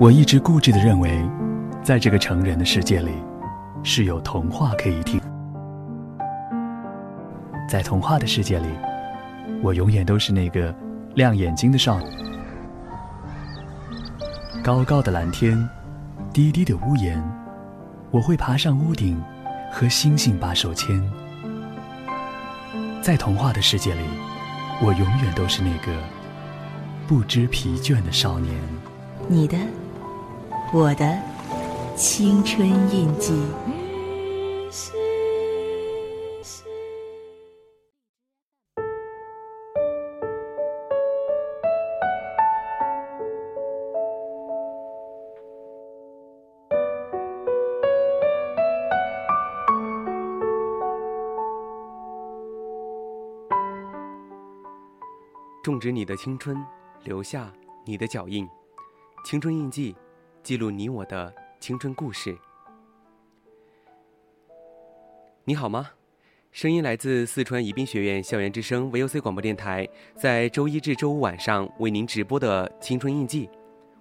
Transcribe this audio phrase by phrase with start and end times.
[0.00, 1.24] 我一直固执的认为，
[1.80, 3.12] 在这个成人的世界里，
[3.84, 5.20] 是有童话可以听。
[7.68, 8.66] 在童话的世界里，
[9.62, 10.74] 我永远都是那个
[11.14, 12.06] 亮眼睛的少女。
[14.64, 15.56] 高高的蓝天，
[16.32, 17.22] 低低的屋檐，
[18.10, 19.16] 我会爬上屋顶，
[19.70, 21.00] 和星星把手牵。
[23.00, 24.02] 在童话的世界里，
[24.82, 25.92] 我永远都是那个
[27.06, 28.52] 不知疲倦的少年。
[29.28, 29.56] 你的。
[30.72, 31.16] 我的
[31.96, 33.32] 青春印记。
[55.62, 56.62] 种植你的青春，
[57.04, 57.50] 留下
[57.86, 58.46] 你的脚印，
[59.24, 59.96] 青春印记。
[60.44, 62.36] 记录你我的青春故事。
[65.44, 65.88] 你好吗？
[66.52, 73.48] 声音来自四川宜宾学院校园之声 VOC 广播电台，在周一至周五晚上为您直播的青春印记，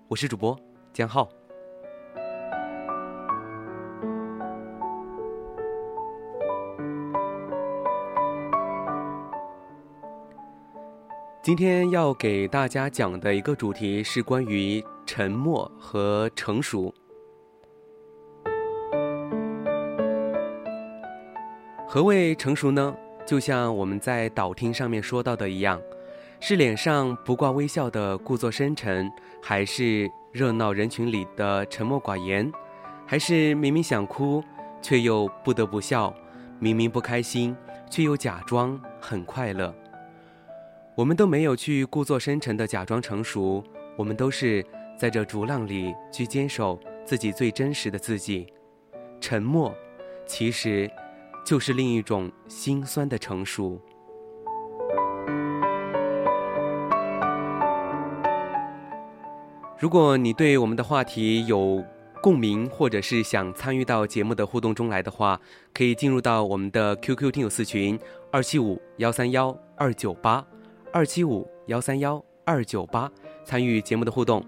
[0.09, 0.59] 我是主播
[0.91, 1.29] 江浩。
[11.41, 14.83] 今天要给大家讲的一个主题是关于。
[15.05, 16.93] 沉默和成熟。
[21.87, 22.95] 何谓成熟呢？
[23.25, 25.79] 就像我们在导听上面说到的一样，
[26.39, 29.09] 是脸上不挂微笑的故作深沉，
[29.41, 32.51] 还是热闹人群里的沉默寡言，
[33.05, 34.43] 还是明明想哭
[34.81, 36.13] 却又不得不笑，
[36.59, 37.55] 明明不开心
[37.89, 39.73] 却又假装很快乐。
[40.95, 43.63] 我们都没有去故作深沉的假装成熟，
[43.95, 44.65] 我们都是。
[44.97, 48.47] 在这逐浪里去坚守自己最真实的自己，
[49.19, 49.73] 沉默，
[50.25, 50.89] 其实，
[51.45, 53.79] 就是另一种心酸的成熟。
[59.77, 61.83] 如果你对我们的话题有
[62.21, 65.37] 共鸣，或者是想参与到节目的互动中来的话，
[65.73, 67.99] 可以进入到我们的 QQ 听友四群
[68.31, 70.45] 二七五幺三幺二九八
[70.93, 73.11] 二七五幺三幺二九八，
[73.43, 74.41] 参与节目的互动。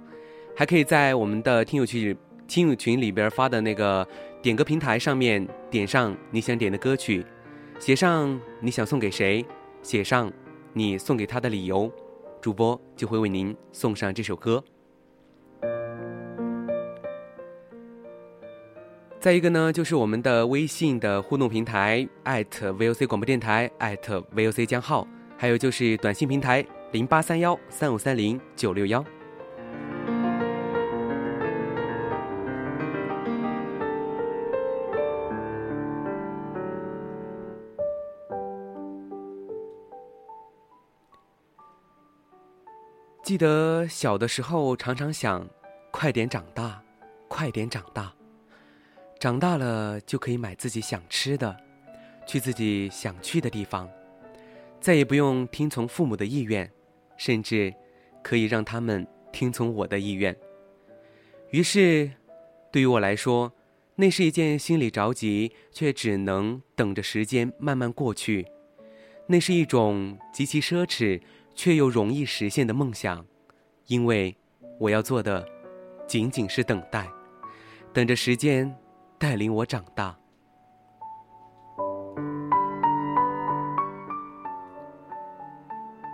[0.56, 2.16] 还可以在我们的听友群
[2.48, 4.08] 听友群里边发的那个
[4.42, 7.26] 点歌平台上面点上你想点的歌曲，
[7.78, 9.46] 写上你想送给谁，
[9.82, 10.32] 写上
[10.72, 11.92] 你送给他的理由，
[12.40, 14.64] 主播就会为您送上这首歌。
[19.20, 25.06] 再一个呢，就是我们的微信的互动平台艾特 @VOC 广播电台艾特 @VOC 江浩，
[25.36, 29.04] 还有就是短信平台零八三幺三五三零九六幺。
[43.26, 45.50] 记得小的时候，常常想，
[45.90, 46.80] 快点长大，
[47.28, 48.14] 快点长大，
[49.20, 51.58] 长大了就可以买自己想吃的，
[52.28, 53.90] 去自己想去的地方，
[54.80, 56.72] 再也不用听从父母的意愿，
[57.18, 57.74] 甚至
[58.22, 60.38] 可以让他们听从我的意愿。
[61.50, 62.12] 于是，
[62.72, 63.52] 对于我来说，
[63.96, 68.46] 那是一件心里着急却只能等着时间慢慢过去，
[69.26, 71.20] 那是一种极其奢侈。
[71.56, 73.26] 却又容易实现的梦想，
[73.88, 74.36] 因为
[74.78, 75.48] 我要做的
[76.06, 77.08] 仅仅是等待，
[77.94, 78.76] 等着时间
[79.18, 80.16] 带领我长大。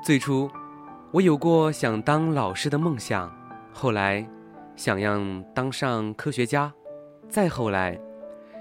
[0.03, 0.49] 最初，
[1.11, 3.31] 我有过想当老师的梦想，
[3.73, 4.27] 后来
[4.75, 5.19] 想要
[5.53, 6.71] 当上科学家，
[7.27, 7.99] 再后来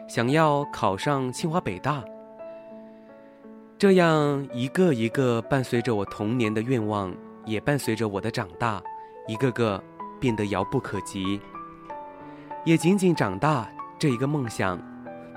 [0.09, 2.05] 想要考上清华北大。
[3.81, 7.11] 这样一个一个伴随着我童年的愿望，
[7.47, 8.79] 也伴随着我的长大，
[9.27, 9.83] 一个个
[10.21, 11.41] 变得遥不可及。
[12.63, 13.67] 也仅仅长大
[13.99, 14.79] 这一个梦想，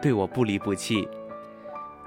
[0.02, 1.08] 对我不离不弃。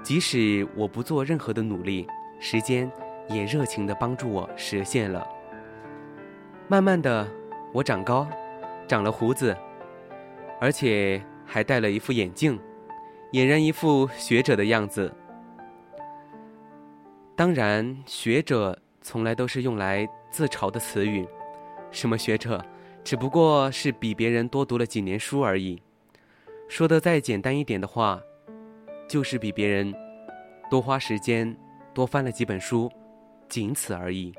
[0.03, 2.05] 即使我不做任何的努力，
[2.39, 2.87] 时间
[3.27, 5.27] 也热情地帮助我实现了。
[6.67, 7.27] 慢慢的，
[7.73, 8.27] 我长高，
[8.87, 9.57] 长了胡子，
[10.61, 12.59] 而且还戴了一副眼镜，
[13.31, 15.11] 俨然一副学者的样子。
[17.37, 21.23] 当然，学者从来都是用来自嘲的词语。
[21.91, 22.65] 什么学者，
[23.03, 25.79] 只不过是比别人多读了几年书而已。
[26.67, 28.19] 说的再简单一点的话，
[29.07, 29.93] 就是比别人
[30.67, 31.55] 多花时间、
[31.93, 32.91] 多翻了几本书，
[33.47, 34.33] 仅此而已。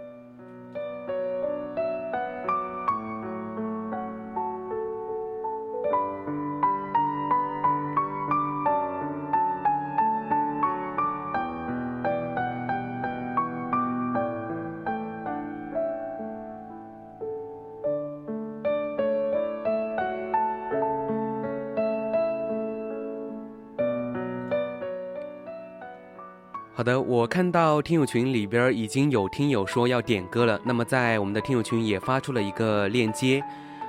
[27.19, 33.43] 我看到听友群里边已经有听友说要点歌了，那么在我们的听友群也发出了一个链接，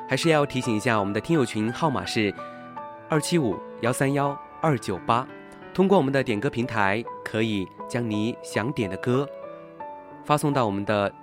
[0.07, 2.33] 还是要提醒一下，我们的听友群号码是
[3.07, 5.27] 二七五幺三幺二九八，
[5.75, 9.29] 通过我们的点歌平台，可以将你想点的歌
[10.25, 11.13] 发送到我们的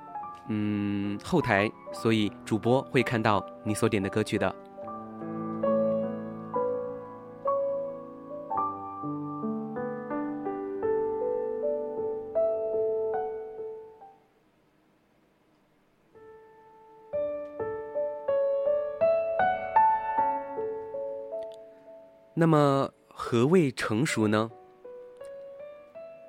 [0.46, 4.54] 嗯后台，所以主播会看到你所点的歌曲的。
[22.46, 24.48] 那么，何谓成熟呢？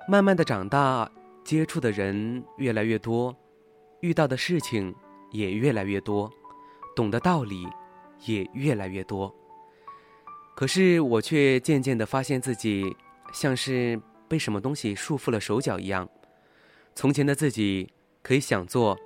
[0.08, 1.08] 慢慢的长大，
[1.44, 3.32] 接触的人越来越多，
[4.00, 4.92] 遇到的事情
[5.30, 6.28] 也越来越多，
[6.96, 7.68] 懂的道理
[8.24, 9.32] 也越来越多。
[10.56, 12.96] 可是，我却渐渐的发现自己
[13.32, 16.08] 像是被什么东西束缚了手脚一样。
[16.96, 17.88] 从前的自己
[18.24, 18.98] 可以想做，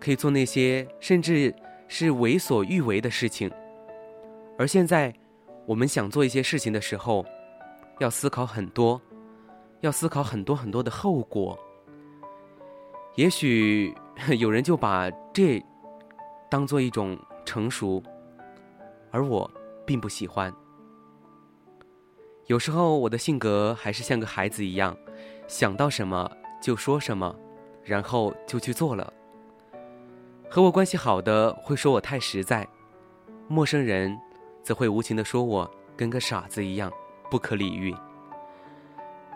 [0.00, 1.54] 可以做那些甚至
[1.88, 3.50] 是为所欲为的事情，
[4.56, 5.14] 而现在。
[5.66, 7.26] 我们想做一些事情的时候，
[7.98, 9.00] 要思考很多，
[9.80, 11.58] 要思考很多很多的后果。
[13.16, 13.92] 也许
[14.38, 15.60] 有人就把这
[16.48, 18.00] 当做一种成熟，
[19.10, 19.50] 而我
[19.84, 20.54] 并不喜欢。
[22.46, 24.96] 有时候我的性格还是像个孩子一样，
[25.48, 26.30] 想到什么
[26.62, 27.34] 就说什么，
[27.82, 29.12] 然后就去做了。
[30.48, 32.68] 和我关系好的会说我太实在，
[33.48, 34.16] 陌生人。
[34.66, 36.92] 则会无情的说我跟个傻子一样，
[37.30, 37.94] 不可理喻。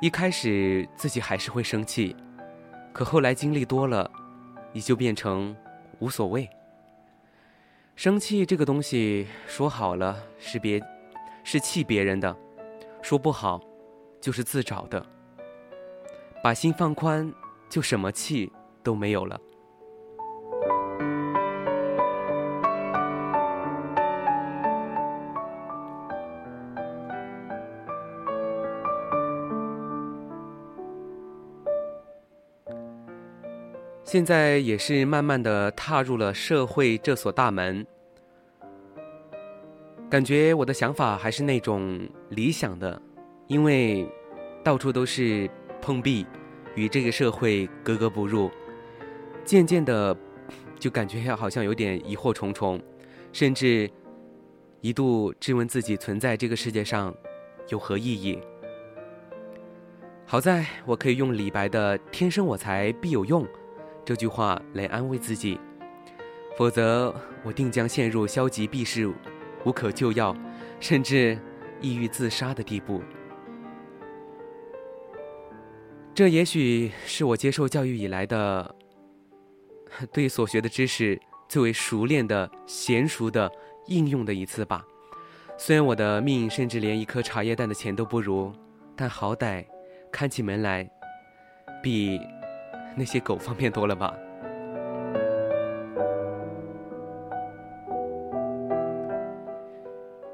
[0.00, 2.16] 一开始自己还是会生气，
[2.92, 4.10] 可后来经历多了，
[4.72, 5.56] 也就变成
[6.00, 6.50] 无所谓。
[7.94, 10.80] 生气这个东西，说好了是别，
[11.44, 12.34] 是气别人的；
[13.00, 13.60] 说不好，
[14.20, 15.06] 就是自找的。
[16.42, 17.32] 把心放宽，
[17.68, 18.50] 就什么气
[18.82, 19.40] 都没有了。
[34.12, 37.86] 现在也是慢慢的踏入了社会这所大门，
[40.10, 43.00] 感觉我的想法还是那种理想的，
[43.46, 44.04] 因为
[44.64, 45.48] 到处都是
[45.80, 46.26] 碰壁，
[46.74, 48.50] 与这个社会格格不入，
[49.44, 50.16] 渐渐的
[50.76, 52.82] 就感觉好像有点疑惑重重，
[53.32, 53.88] 甚至
[54.80, 57.14] 一度质问自己存在这个世界上
[57.68, 58.40] 有何意义。
[60.26, 63.46] 好在我可以用李白的“天生我材必有用”。
[64.10, 65.56] 这句话来安慰自己，
[66.58, 67.14] 否则
[67.44, 69.08] 我定将陷入消极避世、
[69.64, 70.36] 无可救药，
[70.80, 71.38] 甚至
[71.80, 73.00] 抑郁自杀的地步。
[76.12, 78.74] 这也许是我接受教育以来的
[80.12, 81.16] 对所学的知识
[81.48, 83.48] 最为熟练的、娴熟的
[83.86, 84.84] 应用的一次吧。
[85.56, 88.52] 虽然我的命甚至连一颗茶叶蛋的钱都不如，
[88.96, 89.64] 但好歹
[90.10, 90.90] 看起门来
[91.80, 92.18] 比。
[92.96, 94.14] 那些狗方便多了吧？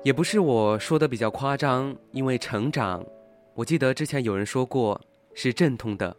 [0.02, 3.04] 也不是我说的比较夸张，因为成长，
[3.54, 5.00] 我记得之前有人说过
[5.34, 6.16] 是阵痛的。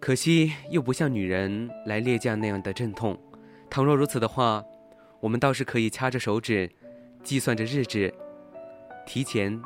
[0.00, 3.18] 可惜又不像女人来例假那样的阵痛。
[3.68, 4.64] 倘若如此的话，
[5.20, 6.70] 我们倒是可以掐着手指，
[7.22, 8.10] 计算着日子，
[9.04, 9.60] 提前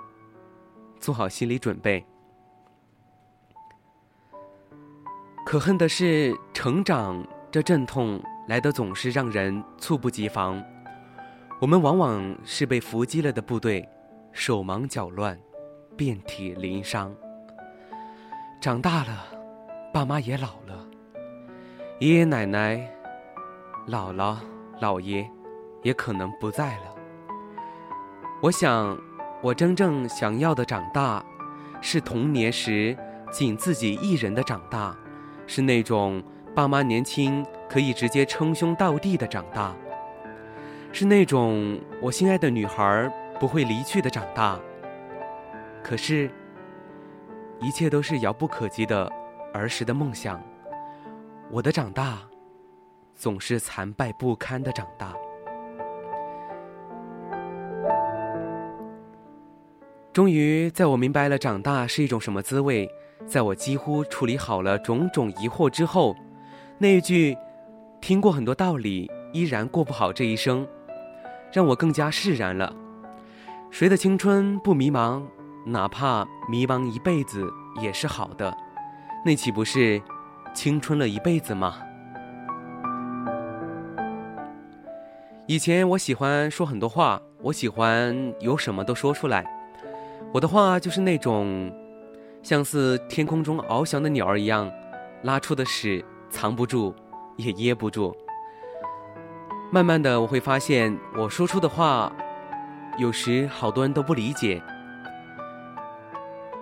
[0.99, 2.05] 做好心理准备。
[5.55, 10.61] 可恨的是，成长这阵痛来的总是让人猝不及防。
[11.61, 13.89] 我们往往是被伏击了的部队，
[14.33, 15.39] 手忙脚乱，
[15.97, 17.15] 遍体鳞伤。
[18.61, 19.27] 长大了，
[19.93, 20.85] 爸妈也老了，
[22.01, 22.77] 爷爷奶奶、
[23.87, 24.37] 姥姥、
[24.81, 25.25] 姥爷
[25.85, 26.97] 也可能不在了。
[28.43, 28.99] 我想，
[29.41, 31.25] 我真正想要的长大，
[31.81, 32.99] 是童年时
[33.31, 34.97] 仅自己一人的长大。
[35.47, 36.23] 是那种
[36.55, 39.75] 爸妈年轻可以直接称兄道弟的长大，
[40.93, 44.59] 是那种我心爱的女孩不会离去的长大。
[45.83, 46.31] 可是，
[47.61, 49.11] 一切都是遥不可及的
[49.53, 50.43] 儿时的梦想。
[51.51, 52.19] 我的长大，
[53.15, 55.15] 总是残败不堪的长大。
[60.13, 62.89] 终于，在我明白了长大是一种什么滋味。
[63.27, 66.15] 在我几乎处理好了种种疑惑之后
[66.79, 67.37] 那一句
[68.01, 70.67] 听过很多道理依然过不好这一生
[71.53, 72.75] 让我更加释然了。
[73.71, 75.23] 谁的青春不迷茫
[75.67, 77.49] 哪怕迷茫一辈子
[77.81, 78.55] 也是好的。
[79.25, 80.01] 那岂不是
[80.53, 81.79] 青春了一辈子吗？
[85.47, 89.45] 以前我喜欢说很多话我喜欢有什么都说出来。
[90.33, 91.73] 我的话就是那种
[92.45, 94.71] 像似天空中翱翔的鸟儿一样，
[95.23, 96.95] 拉出的屎藏不住，
[97.37, 98.15] 也噎不住。
[99.73, 102.13] 慢慢的，我会发现我说出的话，
[102.99, 104.63] 有时好多人都不理解。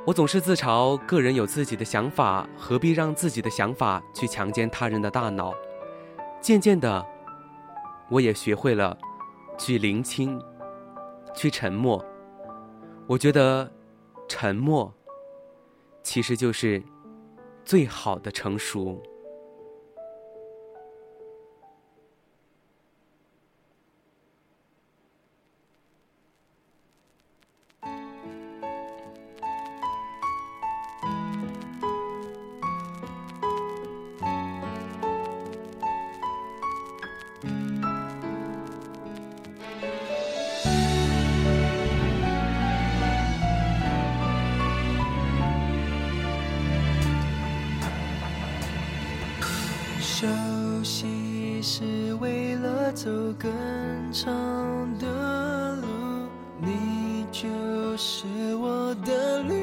[0.06, 5.52] 我总是自嘲，个人有自己的想法，何必让自己的想法去强奸他人的大脑？
[6.40, 7.04] 渐渐的，
[8.08, 8.96] 我也学会了
[9.58, 10.40] 去聆听，
[11.34, 12.04] 去沉默。
[13.08, 13.68] 我觉得，
[14.28, 14.94] 沉默。
[16.02, 16.82] 其实就是
[17.64, 19.02] 最好的成熟。
[53.02, 53.50] 走更
[54.12, 54.30] 长
[54.96, 55.88] 的路，
[56.60, 57.48] 你就
[57.96, 59.61] 是我的路。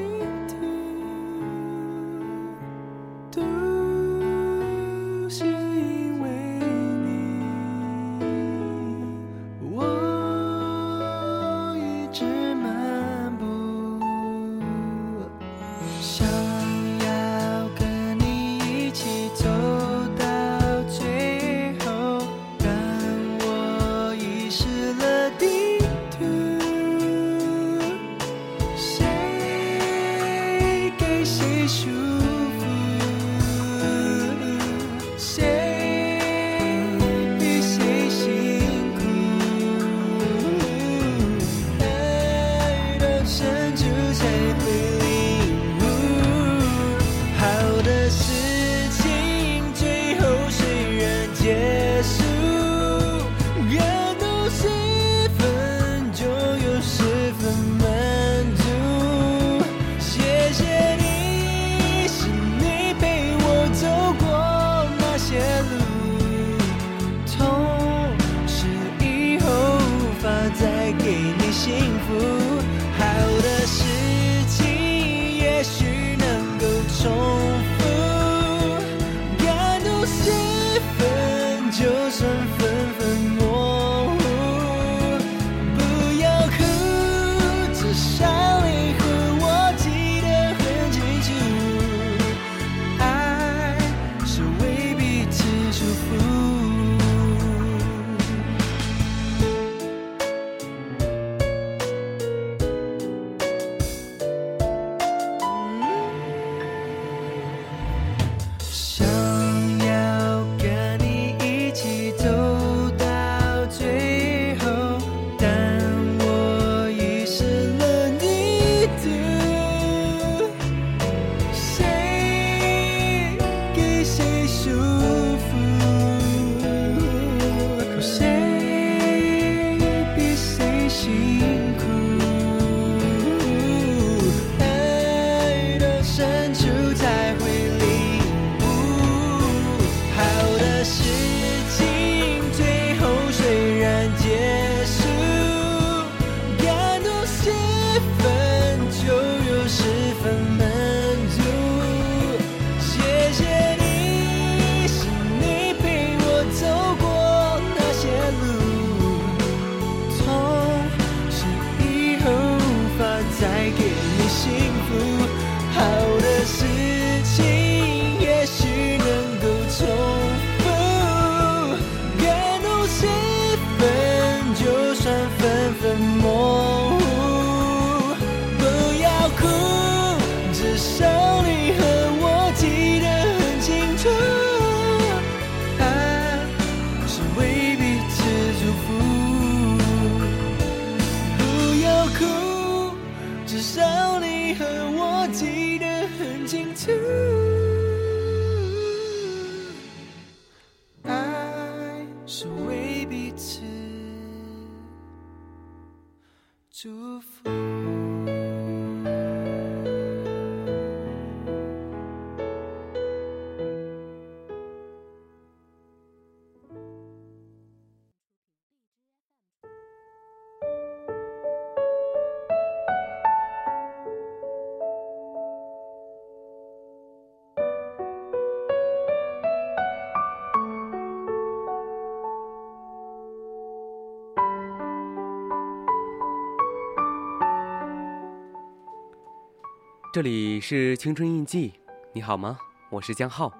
[240.12, 241.72] 这里是青春印记，
[242.12, 242.58] 你好吗？
[242.90, 243.52] 我是江浩。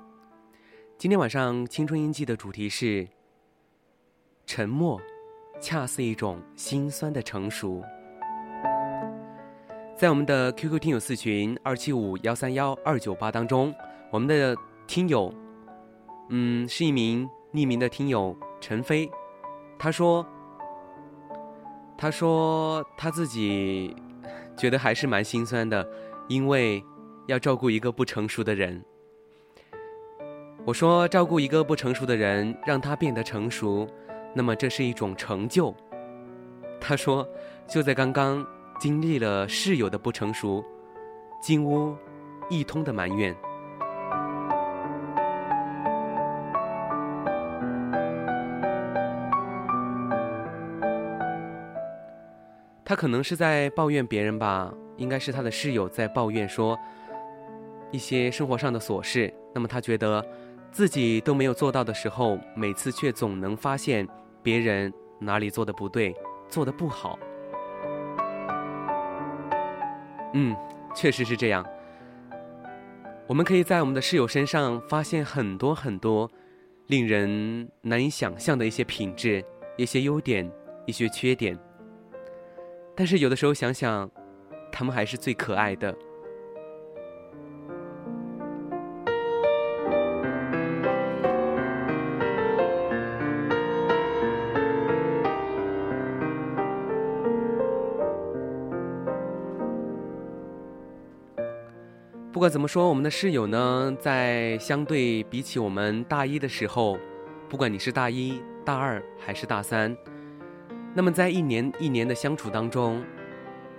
[0.99, 3.07] 今天晚上青春印记的主题是
[4.47, 5.00] 沉默，
[5.61, 7.85] 恰似一种心酸的成熟。
[9.97, 13.73] 在我们的 QQ 听友四群二七五幺三幺二九八当中，
[14.11, 14.57] 我们的
[14.88, 15.33] 听友，
[16.30, 19.09] 嗯，是一名匿名的听友陈飞，
[19.78, 20.26] 他说，
[21.97, 23.95] 他说他自己
[24.57, 25.88] 觉得还是蛮心酸的，
[26.31, 26.81] 因为
[27.27, 28.81] 要照顾一个不成熟的人。
[30.65, 33.85] 我说，照顾一个不成熟的人，让他变得成熟，
[34.33, 35.75] 那么这是一种成就。
[36.81, 37.29] 他说，
[37.67, 38.47] 就在刚刚
[38.79, 40.65] 经历了室友的不成熟，
[41.43, 41.97] 金屋
[42.49, 43.35] 一通的埋怨。
[52.85, 56.78] 他可能是在抱怨别人吧，应该是他的室友在抱怨说
[57.90, 59.35] 一些生活上的琐事。
[59.52, 60.25] 那么他觉得。
[60.73, 64.07] 自己都没有做到的时候，每次却总能发现
[64.40, 66.14] 别人哪里做的不对，
[66.49, 67.19] 做的不好。
[70.32, 70.54] 嗯，
[70.95, 71.67] 确实是这样。
[73.26, 76.30] 我们可以在我们的室友身上发现很多很多
[76.86, 79.45] 令人难以想象的一些品质、
[79.76, 80.49] 一些优点、
[80.86, 81.58] 一些缺点。
[82.95, 84.08] 但是有的时候想想，
[84.80, 85.95] 他们还是最可爱的。
[102.32, 106.99] 不管怎么说，我们的室友呢，在相对比起我们大一的时候，
[107.50, 109.95] 不管你是大一、大二还是大三，
[110.95, 113.04] 那么在一年一年的相处当中，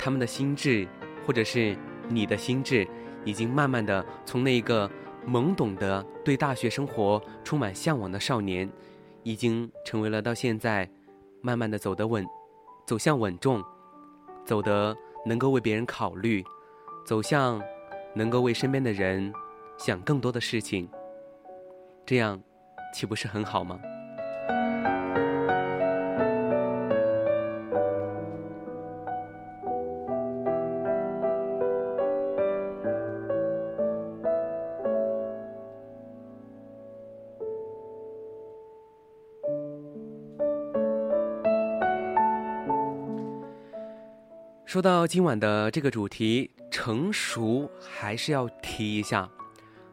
[0.01, 0.87] 他们的心智，
[1.25, 1.77] 或者是
[2.09, 2.87] 你的心智，
[3.23, 4.89] 已经慢慢的从那个
[5.27, 8.67] 懵懂的对大学生活充满向往的少年，
[9.21, 10.89] 已经成为了到现在，
[11.41, 12.25] 慢慢的走得稳，
[12.87, 13.63] 走向稳重，
[14.43, 16.43] 走得能够为别人考虑，
[17.05, 17.61] 走向。
[18.13, 19.31] 能够为身边的人
[19.77, 20.85] 想更多的事情，
[22.05, 22.37] 这样
[22.93, 23.79] 岂不是很好吗？
[44.81, 46.49] 说到今晚的这个主题。
[46.71, 49.29] 成熟还是要提一下，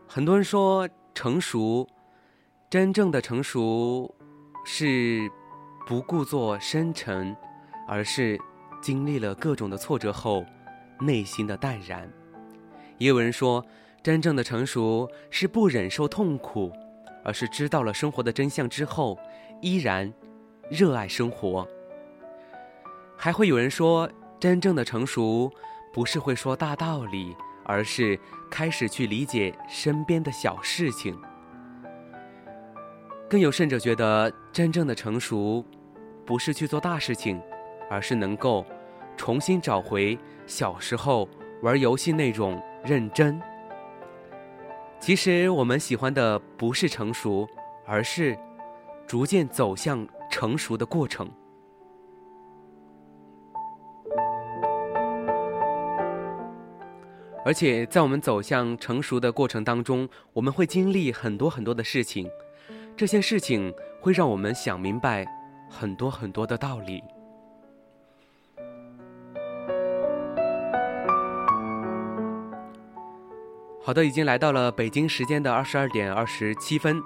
[0.07, 1.87] 很多人说成熟，
[2.70, 4.14] 真正的成熟
[4.64, 5.31] 是
[5.87, 7.37] 不故作深沉，
[7.87, 8.40] 而是
[8.81, 10.42] 经历了各种的挫折后，
[11.01, 12.11] 内心的淡然。
[12.96, 13.62] 也有人说，
[14.03, 16.72] 真正的成熟是不忍受痛苦，
[17.22, 19.18] 而是知道了生活的真相之后，
[19.61, 20.11] 依然
[20.70, 21.68] 热爱生活。
[23.18, 25.53] 还会有人说，真正的成熟。
[25.90, 28.16] 不是会说大道理，而是
[28.51, 31.18] 开始去理解身边的小事情。
[33.29, 35.64] 更有甚者觉得，真正的成熟，
[36.27, 37.40] 不是去做大事情，
[37.90, 38.64] 而是能够
[39.16, 41.27] 重新找回小时候
[41.62, 43.40] 玩游戏那种认真。
[45.01, 47.48] 其实我们喜欢的不是成熟，
[47.87, 48.38] 而是
[49.07, 51.29] 逐渐走向成熟的过程。
[57.48, 62.28] 而且在我们走向成熟的过程当中，我们会经历很多很多的事情，
[62.94, 65.26] 这些事情会让我们想明白
[65.66, 67.02] 很多很多的道理。
[73.82, 77.02] 好的，已经来到了北京时间的二十二点二十七分，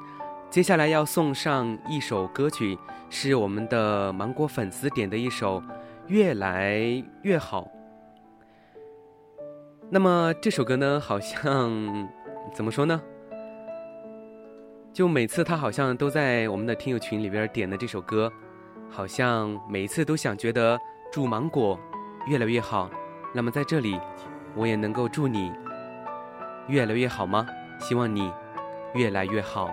[0.51, 2.77] 接下来要送上一首歌曲，
[3.09, 5.61] 是我们的芒果粉丝点的一首
[6.09, 6.83] 《越来
[7.23, 7.63] 越好》。
[9.95, 12.09] 那么这首歌呢，好像
[12.55, 12.99] 怎么说呢？
[14.91, 18.33] 就每次他好像都在我们的听友群里边点的这首歌，
[18.89, 20.81] 好像每一次都想觉得
[21.13, 21.79] 祝芒果
[22.27, 22.89] 越来越好。
[23.35, 24.01] 那么在这里，
[24.55, 25.53] 我也能够祝你
[26.69, 27.47] 越来越好吗？
[27.79, 28.33] 希望你
[28.95, 29.71] 越来越好。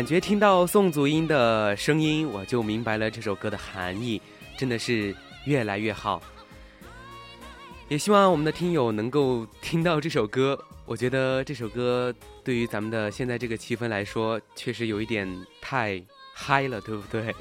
[0.00, 4.18] 感觉听到宋祖英的声音，我就明白了这首歌的含义，
[4.56, 6.22] 真的是越来越好。
[7.86, 10.58] 也希望我们的听友能够听到这首歌。
[10.86, 12.10] 我觉得这首歌
[12.42, 15.28] 对于咱们的现在这个气氛来说，确实有一点
[15.60, 17.34] 太嗨了，对不对？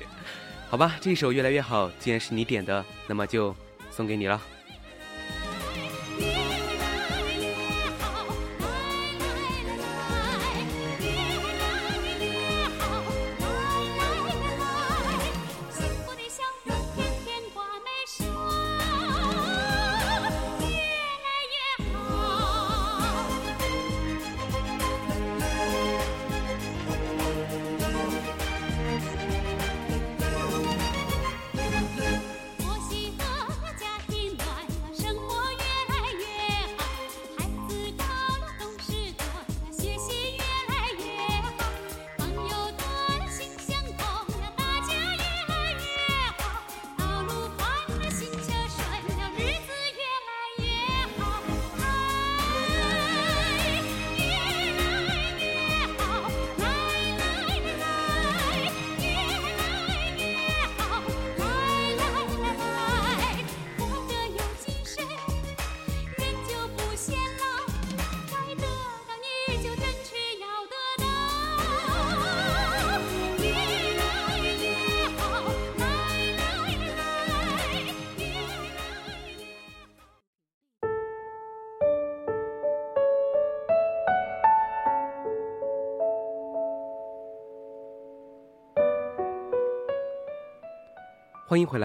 [0.69, 3.55] 好吧，这首越来越好，既然是你点的，那么就
[3.89, 4.41] 送给你了。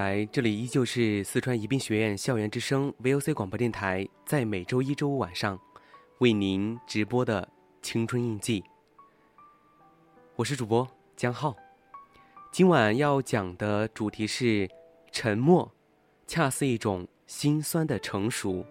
[0.05, 5.59] 来，这里依旧是四川宜宾学院校园之声 VOC 广播电台，在每周一、周五晚上
[6.19, 7.49] 为您直播的
[7.81, 8.63] 青春印记。
[10.37, 10.87] 我是主播
[11.17, 11.57] 江浩，
[12.53, 14.69] 今晚要讲的主题是
[15.11, 15.73] 沉默，
[16.27, 18.63] 恰似一种心酸的成熟。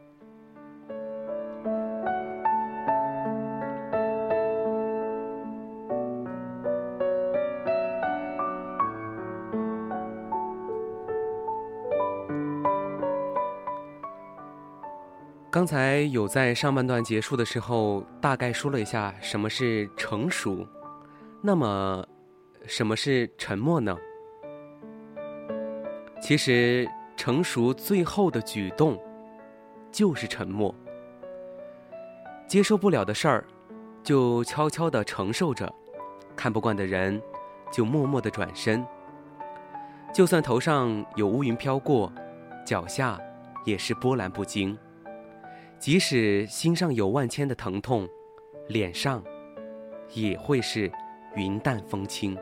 [15.63, 20.67] 刚才有在上半段结束的时候，大概说了一下什么是成熟，
[21.41, 22.05] 那么
[22.67, 23.97] 什么是沉默呢？
[26.21, 29.01] 其实，成熟最后的举动
[29.89, 30.75] 就是沉默。
[32.45, 33.45] 接受不了的事儿，
[34.03, 35.65] 就悄悄的承受着；
[36.35, 37.21] 看不惯的人，
[37.71, 38.85] 就默默的转身。
[40.13, 42.11] 就算头上有乌云飘过，
[42.65, 43.17] 脚下
[43.63, 44.77] 也是波澜不惊。
[45.83, 48.07] 即使心上有万千的疼痛，
[48.69, 49.21] 脸上
[50.13, 50.89] 也会是
[51.35, 52.37] 云淡风轻。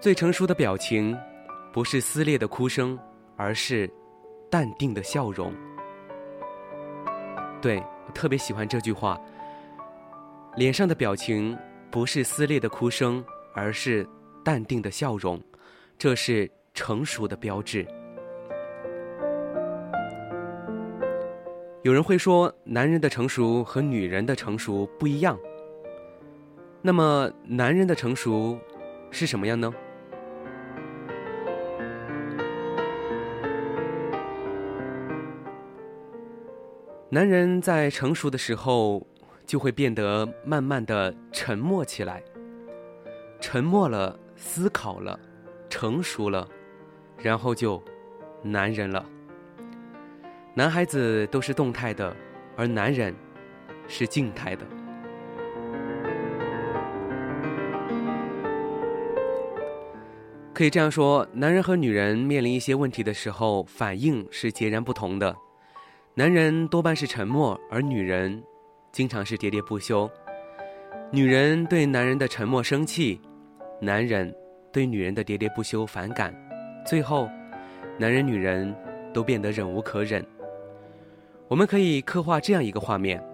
[0.00, 1.14] 最成熟的表情，
[1.70, 2.98] 不是撕裂的哭声，
[3.36, 3.86] 而是
[4.48, 5.52] 淡定的笑容。
[7.60, 7.82] 对
[8.14, 9.20] 特别喜欢这句话。
[10.56, 11.54] 脸上的表情
[11.90, 14.08] 不是撕裂的哭声，而是
[14.42, 15.38] 淡定的笑容，
[15.98, 17.86] 这是成熟的标志。
[21.82, 25.38] 有人会说，男人的成熟和女人的成熟不一样。
[26.82, 28.58] 那么，男人的成熟
[29.12, 29.72] 是什么样呢？
[37.10, 39.06] 男人在成熟的时候，
[39.46, 42.20] 就会变得慢慢的沉默起来。
[43.40, 45.18] 沉默了，思考了，
[45.70, 46.46] 成熟了，
[47.22, 47.80] 然后就
[48.42, 49.06] 男人了。
[50.58, 52.12] 男孩子都是动态的，
[52.56, 53.14] 而男人
[53.86, 54.66] 是静态的。
[60.52, 65.32] 可以这样说，男人和女人面临一些问题的时候，反应是截然不同的。
[66.14, 68.42] 男人多半是沉默，而女人
[68.90, 70.10] 经常是喋喋不休。
[71.12, 73.20] 女人对男人的沉默生气，
[73.80, 74.34] 男人
[74.72, 76.34] 对女人的喋喋不休反感，
[76.84, 77.30] 最后，
[77.96, 78.74] 男人女人
[79.14, 80.26] 都变得忍无可忍。
[81.48, 83.26] 我们可以刻画这样一个画面：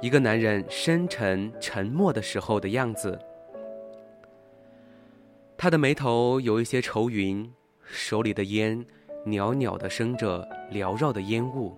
[0.00, 3.18] 一个男人深沉沉默的时候的样子。
[5.58, 8.86] 他的眉头有一些愁云，手里的烟
[9.26, 11.74] 袅袅的升着缭绕的烟雾。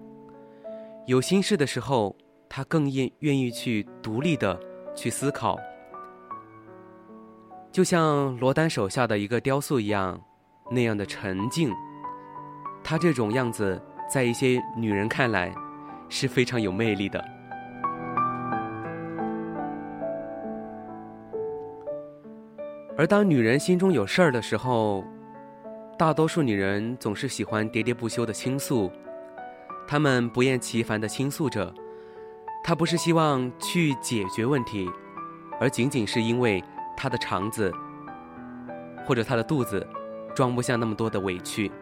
[1.07, 2.15] 有心事的时候，
[2.51, 4.61] 他更愿愿意去独立的
[4.95, 5.59] 去思考，
[7.73, 10.21] 就像罗丹手下的一个雕塑一样，
[10.71, 11.73] 那样的沉静。
[12.85, 13.81] 他这种样子。
[14.13, 15.55] 在一些女人看来，
[16.13, 17.25] 是非常有魅力的。
[22.99, 25.03] 而当女人心中有事儿的时候，
[25.99, 28.93] 大多数女人总是喜欢喋喋不休的倾诉，
[29.89, 31.73] 她们不厌其烦的倾诉着，
[32.63, 34.91] 她不是希望去解决问题，
[35.59, 36.63] 而仅仅是因为
[36.95, 37.73] 她的肠子
[39.07, 39.85] 或者她的肚子
[40.35, 41.73] 装不下那么多的委屈。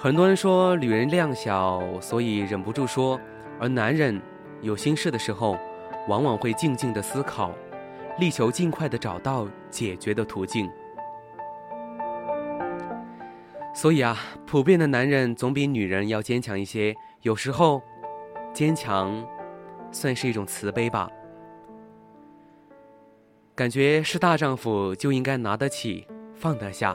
[0.00, 3.20] 很多人说女人量小，所以忍不住说，
[3.58, 4.22] 而男人
[4.62, 5.58] 有心事的时候，
[6.06, 7.52] 往往会静静的思考，
[8.20, 10.70] 力求尽快的找到解决的途径。
[13.74, 16.94] 所以啊，普遍的男人总比女人要坚强一些。
[17.22, 17.82] 有时候，
[18.54, 19.26] 坚强
[19.90, 21.10] 算是一种慈悲吧。
[23.56, 26.06] 感觉是大丈夫就应该拿得起，
[26.36, 26.94] 放得下。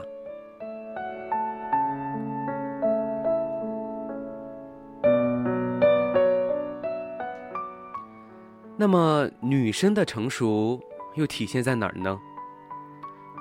[8.76, 10.80] 那么，女生的成熟
[11.14, 12.18] 又体现在哪儿呢？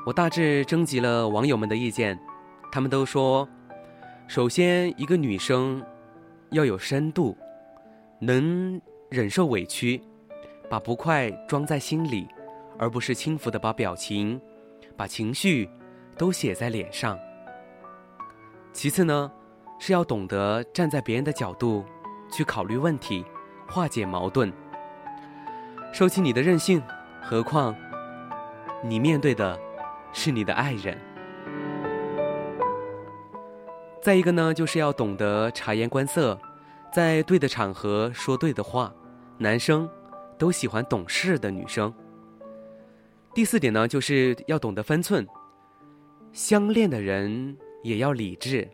[0.06, 2.20] 我大致征集了网友们的意见，
[2.72, 3.48] 他们都说，
[4.28, 5.84] 首先，一个女生
[6.52, 7.36] 要有深度，
[8.20, 10.00] 能忍受委屈，
[10.70, 12.28] 把不快装在心里，
[12.78, 14.40] 而不是轻浮的把表情、
[14.96, 15.68] 把情绪
[16.16, 17.18] 都写在脸上。
[18.72, 19.32] 其次呢，
[19.80, 21.84] 是要懂得站在别人的角度
[22.32, 23.26] 去考虑问题，
[23.68, 24.54] 化解矛盾。
[25.94, 26.82] 收起你的任性，
[27.22, 27.76] 何况
[28.84, 29.58] 你面对的
[30.12, 31.00] 是你的爱人。
[34.02, 36.36] 再一个呢，就是要懂得察言观色，
[36.92, 38.92] 在对的场合说对的话。
[39.38, 39.88] 男生
[40.38, 41.94] 都喜欢懂事的女生。
[43.34, 45.28] 第四点呢，就是要懂得分寸。
[46.32, 48.68] 相恋的人也要理智，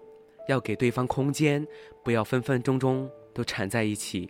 [0.48, 1.68] 要给对方空间，
[2.02, 4.30] 不要分分钟钟都缠在一起。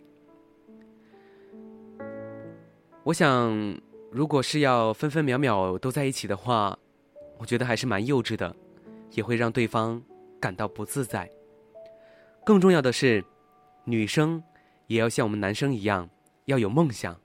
[3.02, 6.78] 我想，如果是要分分秒秒都在一起的话，
[7.38, 8.54] 我觉得还是蛮幼稚的，
[9.12, 10.00] 也会让对方
[10.38, 11.28] 感到不自在。
[12.44, 13.24] 更重要的是，
[13.84, 14.42] 女生
[14.86, 16.10] 也要像我们男生一样，
[16.44, 17.18] 要有梦想，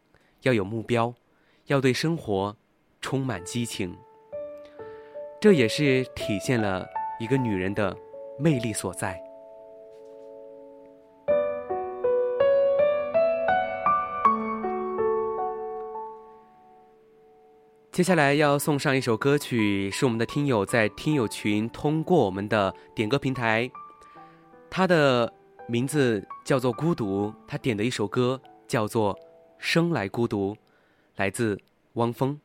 [0.44, 1.14] 要有目标，
[1.66, 2.56] 要对生活
[3.02, 3.94] 充满激情。
[5.42, 6.88] 这也是体现了
[7.20, 7.96] 一个女人的
[8.40, 9.22] 魅力所在。
[17.96, 23.72] 接下来要送上一首歌曲，是我们的听友在听友群通过我们的点歌平台，
[24.70, 25.34] 他的
[25.66, 29.16] 名字叫做孤独，他点的一首歌叫做
[29.58, 30.54] 《生来孤独》，
[31.16, 31.58] 来自
[31.94, 32.38] 汪峰，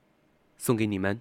[0.56, 1.20] 送给你们。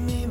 [0.00, 0.27] me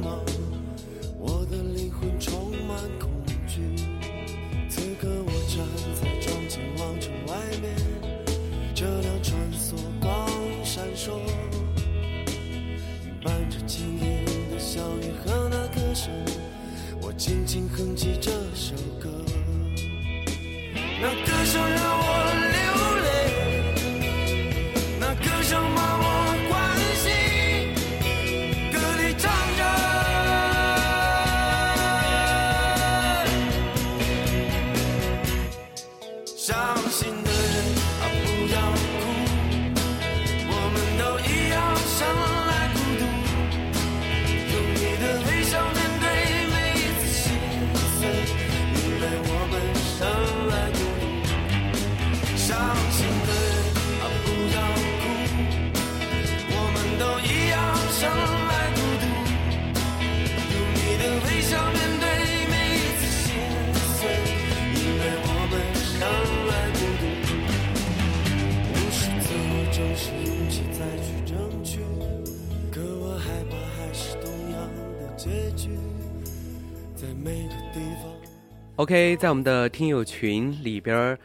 [78.88, 81.20] OK，在我们的听友群里边儿，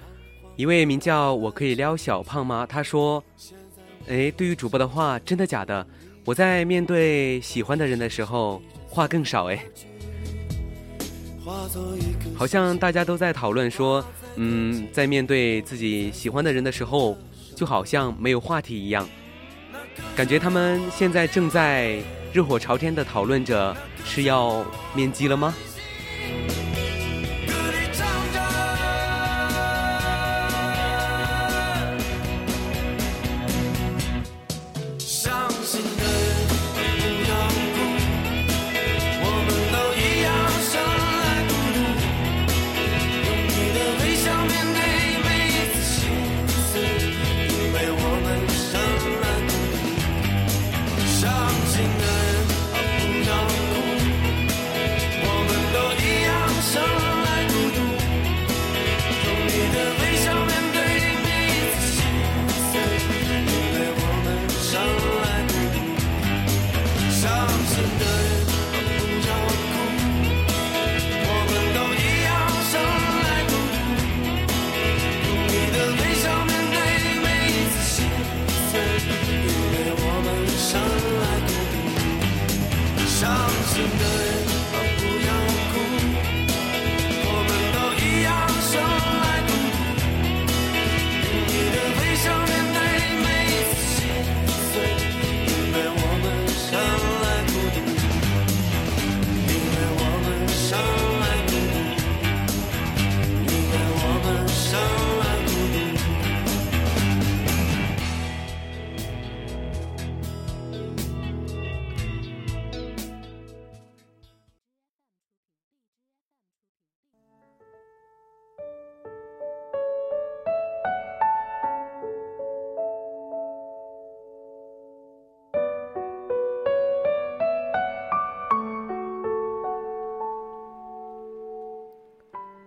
[0.57, 3.23] 一位名叫“我可以撩小胖吗”，他说
[4.11, 5.87] ：“哎，对于主播的话，真的假的？
[6.25, 9.65] 我在面对喜欢的人的时候，话更少哎。
[12.35, 17.17] 好像大家都在讨论说，嗯，在面对自己喜欢的人的时候，
[17.55, 19.09] 就好像没有话题一样。
[20.17, 25.55] 感觉他们现在正在热火朝天的讨论着是要面基了吗？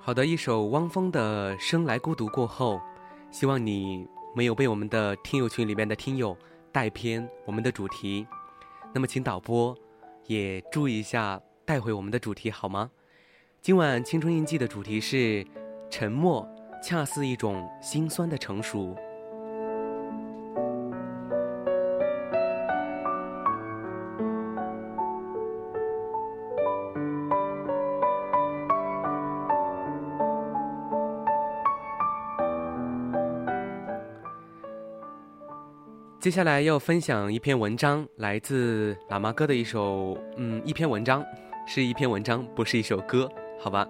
[0.05, 2.79] 好的，一首汪峰的《生来孤独》过后，
[3.31, 6.37] 希望你没有被我们的听友群里面的听友
[6.71, 8.27] 带偏我们的主题。
[8.93, 9.75] 那么，请导播
[10.27, 12.91] 也注意一下，带回我们的主题好吗？
[13.63, 15.43] 今晚青春印记的主题是
[15.89, 16.47] “沉默，
[16.83, 18.95] 恰似一种心酸的成熟”。
[36.25, 41.23] 接下来要分享一篇文章，来自喇嘛哥的一首，嗯，一篇文章，
[41.67, 43.87] 是一篇文章，不是一首歌，好吧？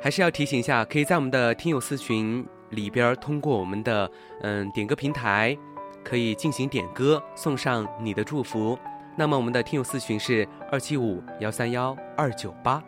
[0.00, 4.08] 还是要提醒一下，可以在我们的听友私群里边，通过我们的
[4.42, 5.58] 嗯点歌平台，
[6.04, 8.78] 可以进行点歌，送上你的祝福。
[9.16, 12.80] 那么我们的听友私群是二七五幺三幺二九八。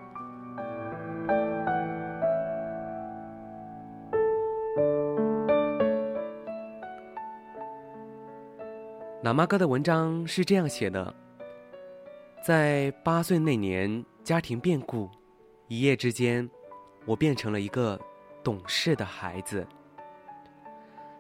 [9.23, 11.15] 喇嘛哥的文章是这样写的：
[12.45, 15.09] 在八岁那年，家庭变故，
[15.69, 16.51] 一夜之间，
[17.07, 17.97] 我变成了一个
[18.43, 19.65] 懂事的孩子。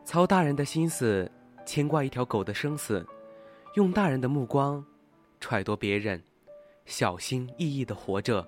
[0.04, 1.30] 操大人的心思，
[1.64, 3.06] 牵挂一条狗的生死，
[3.76, 4.84] 用大人的目光
[5.38, 6.20] 揣度别人，
[6.84, 8.44] 小心翼翼的活着，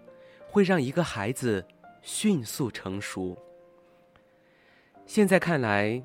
[0.48, 1.64] 会让一个孩子
[2.02, 3.38] 迅速成熟。
[5.06, 6.02] 现在看来，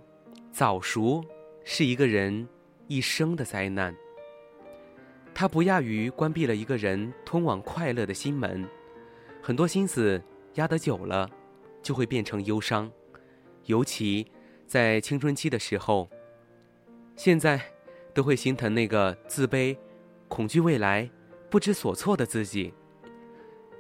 [0.52, 1.26] 早熟
[1.64, 2.48] 是一个人
[2.90, 3.96] 一生的灾难。
[5.34, 8.68] 它不亚于关闭了一个人通往快乐的心门。
[9.42, 10.22] 很多心思
[10.56, 11.30] 压得久了，
[11.82, 12.92] 就会变成忧伤，
[13.66, 14.30] 尤其
[14.68, 16.10] 在青春期的时候。
[17.16, 17.62] 现在
[18.14, 19.78] 都会心疼那个自卑、
[20.30, 21.10] 恐惧未来、
[21.50, 22.74] 不知所措的自己。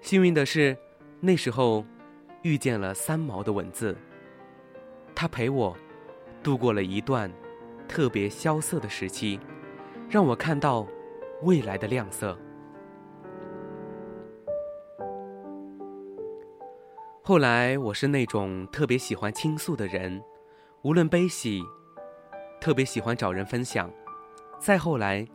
[0.01, 0.77] 幸运的是，
[1.21, 1.85] 那时候
[2.41, 3.97] 遇见了三毛的文字，
[5.15, 5.75] 他陪我
[6.43, 7.31] 度过了一段
[7.89, 9.39] 特别萧瑟的时期，
[10.07, 10.87] 让我看到
[11.41, 12.37] 未来的亮色。
[17.23, 20.21] 后来，我是那种特别喜欢倾诉的人，
[20.83, 21.63] 无论悲喜。
[22.61, 23.89] 特别喜欢找人分享，
[24.59, 25.25] 再后来，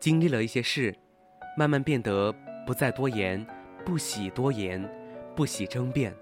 [0.00, 0.92] 经历了一些事，
[1.56, 2.34] 慢慢变得
[2.66, 3.46] 不再多言，
[3.84, 4.86] 不喜多言，
[5.36, 6.12] 不喜争辩。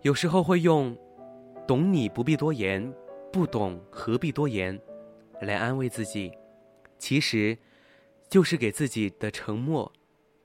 [0.00, 0.96] 有时候会用
[1.68, 2.90] “懂你不必多言，
[3.32, 4.80] 不懂何必多言”
[5.42, 6.32] 来安慰自己，
[6.98, 7.56] 其实，
[8.28, 9.92] 就是给自己的沉默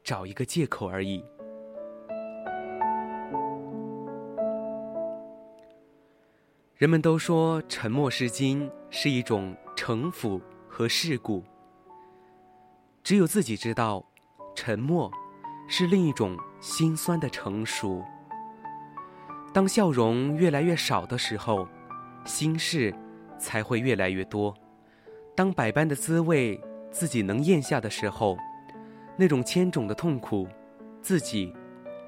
[0.04, 1.24] 找一个借口而已。
[6.76, 11.44] 人们都说沉默是金，是一种城府和世故。
[13.04, 14.04] 只有自己知道，
[14.56, 15.12] 沉默
[15.70, 18.04] 是另一种心酸的成熟。
[19.54, 21.68] 当笑容越来越少的时候，
[22.26, 22.94] 心事
[23.38, 24.54] 才会越来越多。
[25.36, 26.60] 当百般的滋味
[26.90, 28.38] 自己能咽下的时候，
[29.18, 30.48] 那种千种的痛苦，
[31.02, 31.54] 自己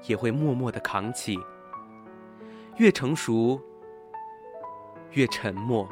[0.06, 1.38] 也会默默的扛起。
[2.76, 3.60] 越成熟。
[5.12, 5.88] 越沉默，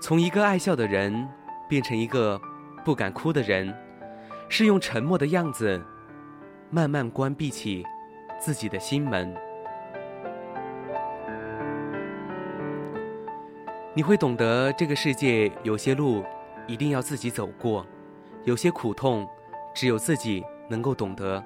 [0.00, 1.28] 从一个爱笑的人
[1.68, 2.40] 变成一个
[2.84, 3.72] 不敢哭的人，
[4.48, 5.80] 是用沉默的样子
[6.68, 7.84] 慢慢关闭起
[8.40, 9.32] 自己的心门。
[13.98, 16.24] 你会懂得，这个世界有些路
[16.68, 17.84] 一定要自己走过，
[18.44, 19.28] 有些苦痛
[19.74, 21.44] 只有自己能够懂得。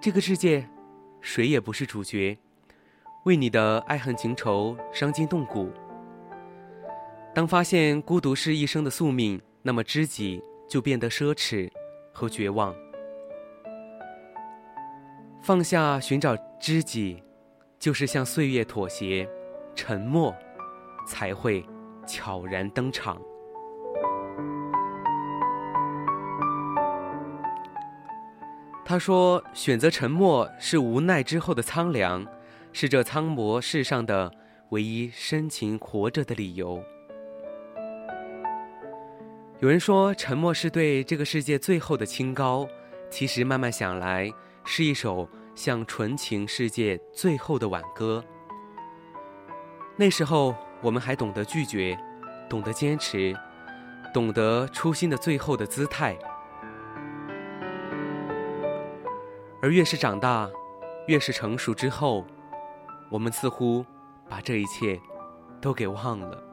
[0.00, 0.68] 这个世界，
[1.20, 2.36] 谁也不是主角，
[3.26, 5.70] 为你的爱恨情仇伤筋动骨。
[7.32, 11.70] 当发现孤独是一生的宿命，那么知己就变得奢侈
[12.12, 12.74] 和绝望。
[15.40, 17.22] 放下寻找知己，
[17.78, 19.28] 就是向岁月妥协，
[19.76, 20.34] 沉默
[21.06, 21.64] 才会
[22.06, 23.20] 悄然登场。
[28.84, 32.26] 他说：“选择沉默是无奈之后的苍凉，
[32.72, 34.30] 是这苍茫世上的
[34.68, 36.82] 唯一深情活着的理由。”
[39.60, 42.68] 有人说，沉默是对这个世界最后的清高。
[43.08, 44.30] 其实慢慢想来，
[44.64, 48.22] 是一首向纯情世界最后的挽歌。
[49.96, 50.54] 那时候，
[50.84, 51.98] 我们还懂得拒绝，
[52.46, 53.34] 懂得坚持，
[54.12, 56.14] 懂得初心的最后的姿态。
[59.62, 60.46] 而越是长大，
[61.06, 62.22] 越是成熟之后，
[63.10, 63.82] 我们似乎
[64.28, 65.00] 把这一切
[65.58, 66.44] 都给忘了。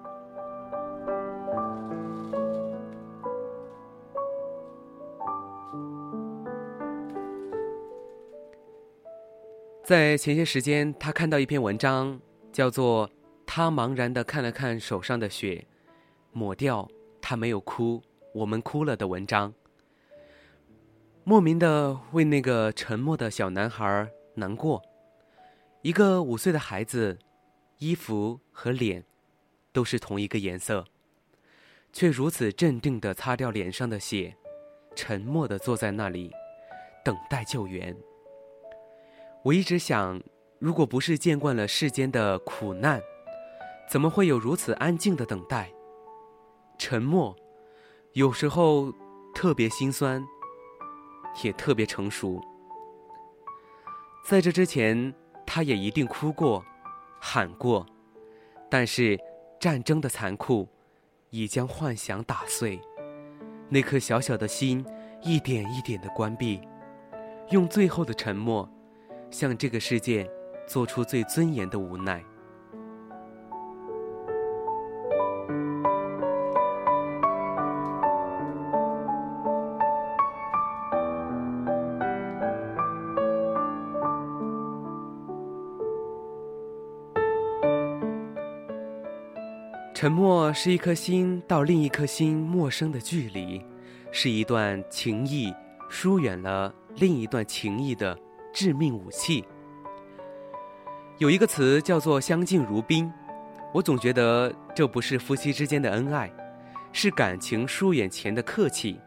[9.83, 12.17] 在前些时间，他看到一篇文章，
[12.53, 13.09] 叫做
[13.53, 15.67] 《他茫然的看了看手上的血，
[16.31, 16.89] 抹掉
[17.21, 18.01] 他没有哭，
[18.33, 19.53] 我们哭了》的文章。
[21.25, 24.81] 莫名的为那个沉默的小男孩难过。
[25.81, 27.19] 一个五岁的孩子，
[27.79, 29.03] 衣服和脸
[29.73, 30.85] 都是同一个颜色，
[31.91, 34.33] 却如此镇定的擦掉脸上的血，
[34.95, 36.31] 沉默的坐在那里，
[37.03, 37.93] 等待救援。
[39.43, 40.23] 我一直想，
[40.57, 43.03] 如果不是见惯了世间的苦难，
[43.91, 45.69] 怎么会有如此安静的等待？
[46.77, 47.35] 沉默，
[48.13, 48.89] 有时候
[49.35, 50.25] 特别心酸，
[51.43, 52.41] 也特别成熟。
[54.23, 55.13] 在这之前，
[55.45, 56.63] 他也一定哭过，
[57.19, 57.85] 喊过，
[58.69, 59.19] 但是
[59.59, 60.69] 战争的残酷
[61.29, 62.79] 已将幻想打碎，
[63.67, 64.85] 那颗小小的心
[65.21, 66.61] 一点一点的关闭，
[67.49, 68.65] 用最后的沉默。
[69.29, 70.25] 向这个世界
[70.65, 72.23] 做出最尊严的无奈。
[90.01, 93.63] 沉默是一颗心到另一颗心陌生的距离，
[94.11, 95.53] 是一段情谊
[95.91, 98.17] 疏远了另一段情谊的。
[98.51, 99.45] 致命武器。
[101.19, 103.13] 有一个词叫做“相敬如宾”，
[103.75, 106.33] 我总觉得这不是夫妻之间的恩爱，
[106.91, 108.99] 是感情疏远前的客气。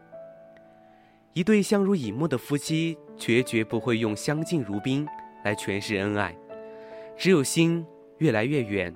[1.33, 5.05] 一对相濡以沫的夫妻，决绝不会用相敬如宾
[5.43, 6.33] 来诠释恩爱，
[7.17, 7.85] 只有心
[8.19, 8.95] 越来越远，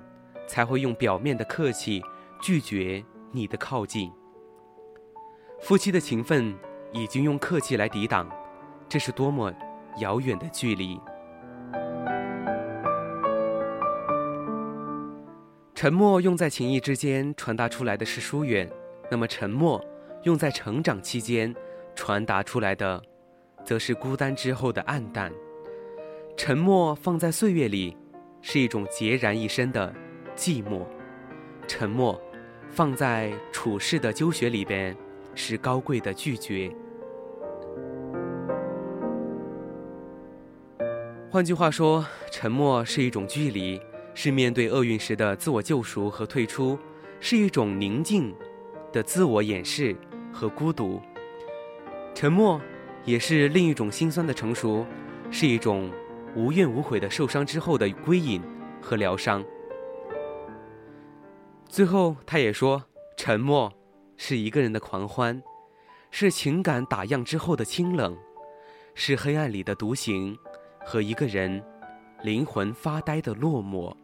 [0.50, 2.02] 才会用表面的客气
[2.42, 4.10] 拒绝你的靠近。
[5.60, 6.52] 夫妻的情分
[6.92, 8.28] 已经用客气来抵挡，
[8.88, 9.54] 这是多么
[9.98, 10.98] 遥远的距离！
[15.72, 18.68] 沉默用在情谊之间传达出来的是疏远，
[19.08, 19.80] 那么沉默
[20.24, 21.54] 用在成长期间。
[21.94, 23.00] 传达出来的，
[23.64, 25.30] 则是孤单之后的暗淡；
[26.36, 27.96] 沉默放在岁月里，
[28.40, 29.92] 是一种孑然一身的
[30.36, 30.86] 寂寞；
[31.66, 32.20] 沉默
[32.68, 34.96] 放在处世的纠学里边，
[35.34, 36.70] 是高贵的拒绝。
[41.30, 43.80] 换句话说，沉默是一种距离，
[44.14, 46.76] 是面对厄运时的自我救赎和退出，
[47.20, 48.34] 是一种宁静
[48.92, 49.94] 的自我掩饰
[50.32, 51.00] 和孤独。
[52.14, 52.60] 沉默，
[53.04, 54.84] 也是另一种心酸的成熟，
[55.30, 55.88] 是一种
[56.34, 58.42] 无怨无悔的受伤之后的归隐
[58.82, 59.44] 和疗伤。
[61.70, 62.82] 最后，他也说，
[63.16, 63.72] 沉默
[64.16, 65.40] 是一个人的狂欢，
[66.10, 68.18] 是情感打烊之后的清冷，
[68.92, 70.36] 是黑暗里的独行，
[70.84, 71.64] 和一个人
[72.24, 73.94] 灵魂发呆的落寞。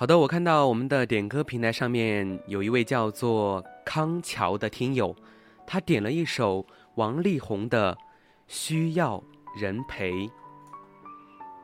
[0.00, 5.12] 好的，我看到我们的点歌平台上面有一位叫做康桥的听友，
[5.66, 7.92] 他点了一首王力宏的
[8.46, 9.20] 《需要
[9.60, 10.12] 人陪》，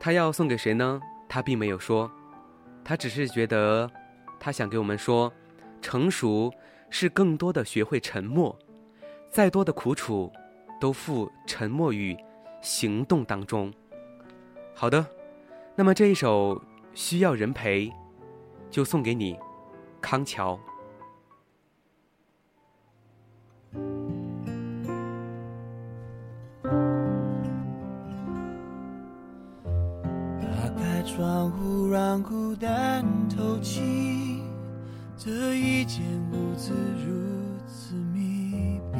[0.00, 1.00] 他要送给谁呢？
[1.28, 2.10] 他并没有说，
[2.82, 3.88] 他只是觉得，
[4.40, 5.32] 他想给我们说，
[5.80, 6.52] 成熟
[6.90, 8.58] 是更多的学会沉默，
[9.30, 10.32] 再多的苦楚，
[10.80, 12.16] 都付沉默与
[12.60, 13.72] 行动当中。
[14.74, 15.06] 好的，
[15.76, 16.56] 那么这一首
[16.96, 17.86] 《需要人陪》。
[18.74, 19.38] 就送给你，
[20.00, 20.58] 康桥。
[30.40, 34.42] 打开窗户，让孤单透气。
[35.16, 36.02] 这一间
[36.32, 36.72] 屋子
[37.06, 37.12] 如
[37.68, 38.98] 此密闭，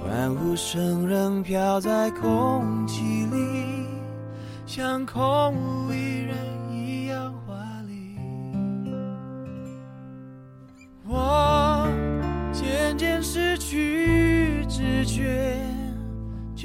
[0.00, 3.84] 欢呼声仍飘在空气里。
[4.64, 6.15] 像空无一人一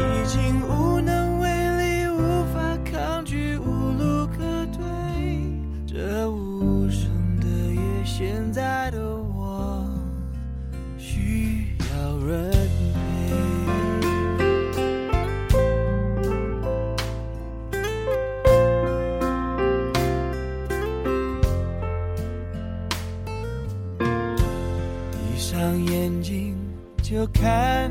[0.00, 4.82] 已经无能为力，无法抗拒，无路可退。
[5.86, 9.86] 这无声的夜，现在的我
[10.96, 12.50] 需要人。
[12.50, 12.58] 陪。
[25.12, 26.56] 闭上眼睛，
[27.02, 27.90] 就看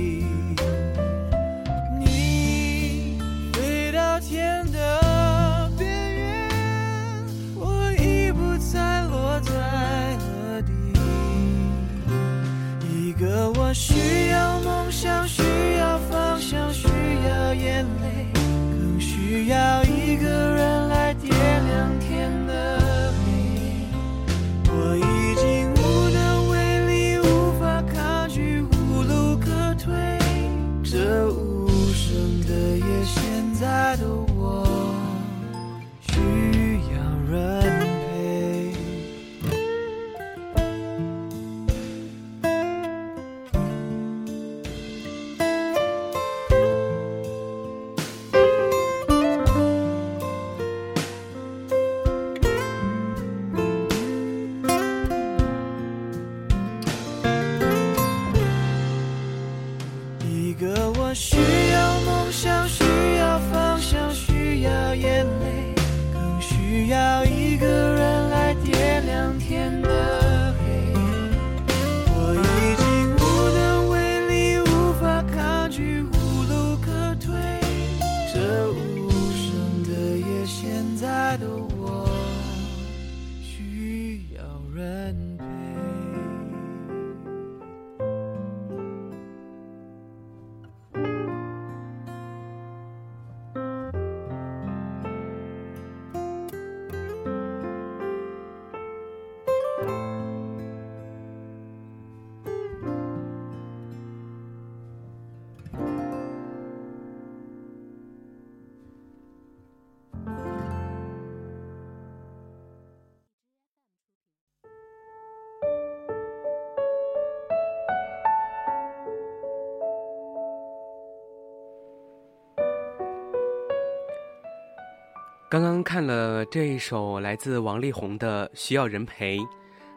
[125.51, 129.37] 刚刚看了这一首来自王力宏的《需要人陪》，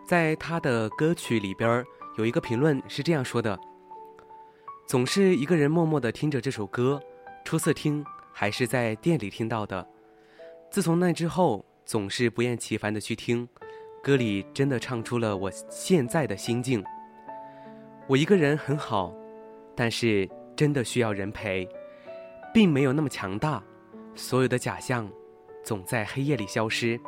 [0.04, 1.84] 在他的歌曲里边
[2.18, 3.56] 有一个评论是这样说的
[4.88, 7.00] ：“总是一个人默默的听着这首歌，
[7.44, 9.86] 初次听还是在店里听到的，
[10.72, 13.48] 自从那之后，总是不厌其烦的去听，
[14.02, 16.82] 歌里真的唱出了我现在的心境。
[18.08, 19.14] 我一个人很好，
[19.76, 21.68] 但是真的需要人陪，
[22.52, 23.62] 并没有那么强大，
[24.16, 25.08] 所有的假象。”
[25.64, 27.00] 总在黑夜里消失，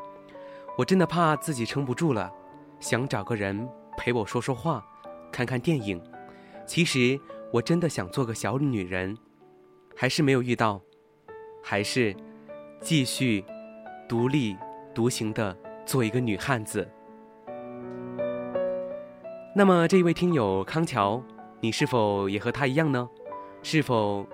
[0.77, 2.33] 我真的怕自己撑不住了，
[2.81, 4.85] 想找个人陪我说说话，
[5.31, 6.03] 看看电影。
[6.67, 7.21] 其实
[7.53, 9.17] 我真的想做个小女人，
[9.95, 10.81] 还是没有遇到，
[11.63, 12.17] 还是
[12.81, 13.45] 继续
[14.09, 14.57] 独立
[14.95, 16.89] 独行的做一个女汉子。
[19.55, 21.23] 那么这一位听友康桥，
[21.61, 23.09] 你是否也和他一样呢？
[23.63, 24.27] 是否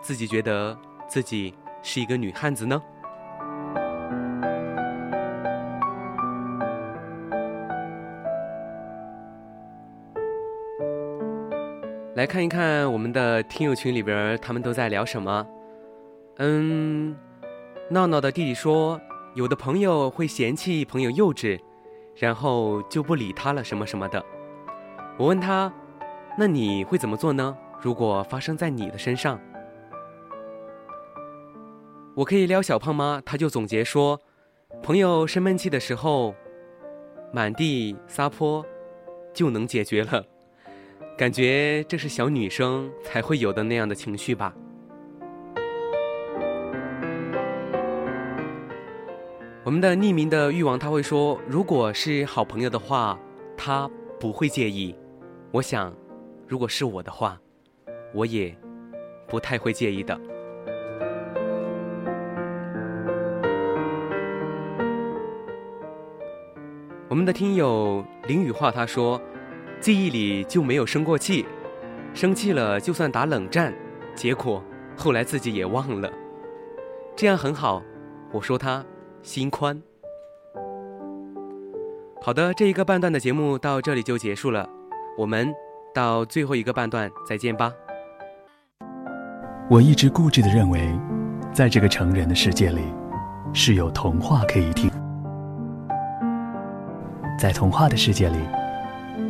[0.00, 0.76] 自己觉得
[1.08, 2.82] 自己是一个女汉子呢？
[12.20, 15.46] 来看一看我们的听友群里边，他们都在聊什么？
[16.36, 17.16] 嗯，
[17.88, 19.00] 闹闹的弟弟说，
[19.34, 21.58] 有的朋友会嫌弃朋友幼稚，
[22.14, 24.22] 然后就不理他了，什么什么的。
[25.16, 25.72] 我问他，
[26.36, 27.56] 那你会怎么做呢？
[27.80, 29.40] 如果发生在你的身上，
[32.14, 33.22] 我可以撩小胖吗？
[33.24, 34.20] 他就总结说，
[34.82, 36.34] 朋友生闷气的时候，
[37.32, 38.62] 满地撒泼，
[39.32, 40.22] 就能解决了。
[41.20, 44.54] 感觉这是小女生才会有的那样的情绪吧。
[49.62, 53.18] 我们的匿名的欲望他会说，如果是好朋友的话，
[53.54, 53.86] 他
[54.18, 54.96] 不会介意。
[55.52, 55.94] 我想，
[56.48, 57.38] 如果是我的话，
[58.14, 58.56] 我也
[59.28, 60.18] 不太会介意的。
[67.10, 69.20] 我们的听友林雨化他说。
[69.80, 71.46] 记忆里就没有生过气，
[72.12, 73.72] 生气了就算打冷战，
[74.14, 74.62] 结果
[74.94, 76.10] 后来自己也忘了，
[77.16, 77.82] 这样很好。
[78.30, 78.84] 我说他
[79.22, 79.80] 心宽。
[82.20, 84.68] 好的，这一个半段的节目到这里就结束了，
[85.16, 85.50] 我们
[85.94, 87.72] 到最后一个半段再见吧。
[89.70, 90.92] 我一直固执的认为，
[91.54, 92.82] 在这个成人的世界里，
[93.54, 94.90] 是有童话可以听，
[97.38, 98.36] 在童话的世界里。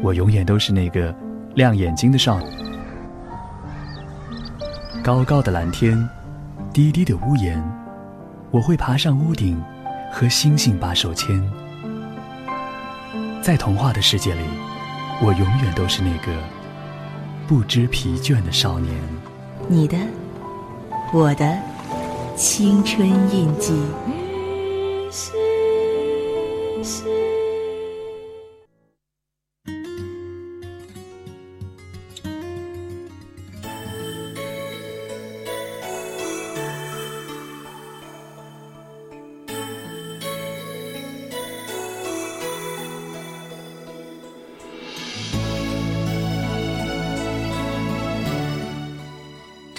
[0.02, 1.14] 我永远都是那个
[1.54, 2.46] 亮眼睛的少女。
[5.02, 6.08] 高高的蓝天，
[6.72, 7.62] 低低的屋檐，
[8.50, 9.62] 我会爬上屋顶，
[10.12, 11.42] 和星星把手牵。
[13.42, 14.42] 在童话的世界里，
[15.22, 16.32] 我永远都是那个
[17.46, 18.94] 不知疲倦的少年。
[19.68, 19.96] 你的，
[21.12, 21.58] 我的
[22.36, 23.82] 青春印记。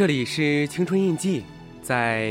[0.01, 1.43] 这里是青春印记，
[1.79, 2.23] 在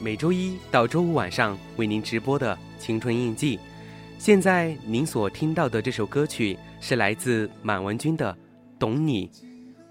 [0.00, 3.58] 每周一到周五晚上为您直播的青春印记。
[4.18, 8.32] 现在您所听到的这首歌曲是来自满文军的
[8.78, 9.26] 《懂你》，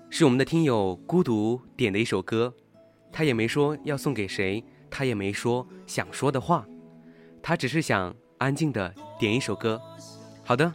[0.09, 2.53] 是我们的听友孤独点的一首歌。
[3.11, 6.65] 他也没说要送给谁，他也没说想说的话，
[7.43, 9.77] 他只是想安静的点一首歌。
[10.45, 10.73] 好的，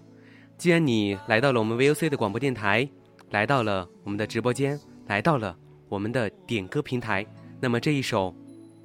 [0.59, 2.87] 既然你来到了我们 VOC 的广播电台，
[3.31, 5.57] 来到了我们的直播间，来到了。
[5.89, 7.25] 我们的点歌平台，
[7.61, 8.35] 那么这一首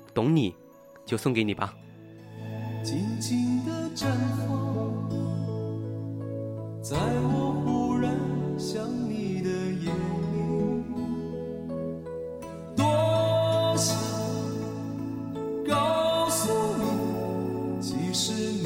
[0.13, 0.51] 《懂你》
[1.05, 1.73] 就送给你吧。
[2.83, 4.05] 静静的绽
[4.37, 5.09] 放，
[6.81, 8.15] 在我忽然
[8.57, 9.91] 想你的夜
[10.31, 10.43] 里，
[12.75, 13.95] 多想
[15.67, 18.61] 告诉你，其实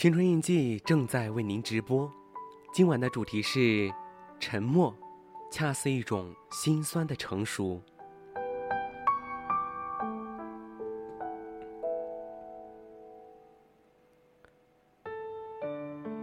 [0.00, 2.10] 青春印记正在为您直播，
[2.72, 3.92] 今晚的主题是
[4.38, 4.96] 沉默，
[5.52, 7.78] 恰似一种心酸的成熟。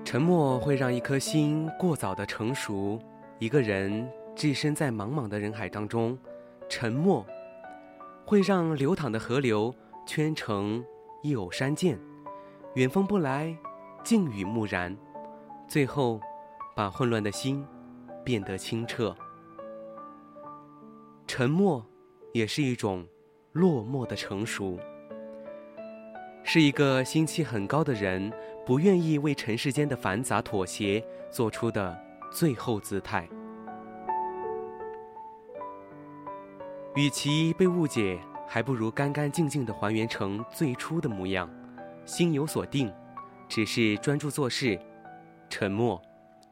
[0.03, 2.99] 沉默会让一颗心过早的成熟，
[3.37, 6.17] 一个人置身在茫茫的人海当中，
[6.67, 7.23] 沉默
[8.25, 9.71] 会让流淌的河流
[10.07, 10.83] 圈成
[11.21, 11.95] 一偶山涧，
[12.73, 13.55] 远风不来，
[14.07, 14.95] 静与木然，
[15.67, 16.21] 最后
[16.73, 17.67] 把混乱的心
[18.23, 19.13] 变得清澈。
[21.27, 21.85] 沉默
[22.31, 23.05] 也是一种
[23.51, 24.79] 落寞的成熟，
[26.41, 28.31] 是一个心气很高的人。
[28.65, 31.97] 不愿意为尘世间的繁杂妥协做出的
[32.31, 33.27] 最后姿态，
[36.95, 41.49] 与其被误解，还不如干干净净的还原成最初的模样，
[42.05, 42.89] 心有所定，
[43.47, 44.79] 只是专注做事，
[45.49, 46.01] 沉默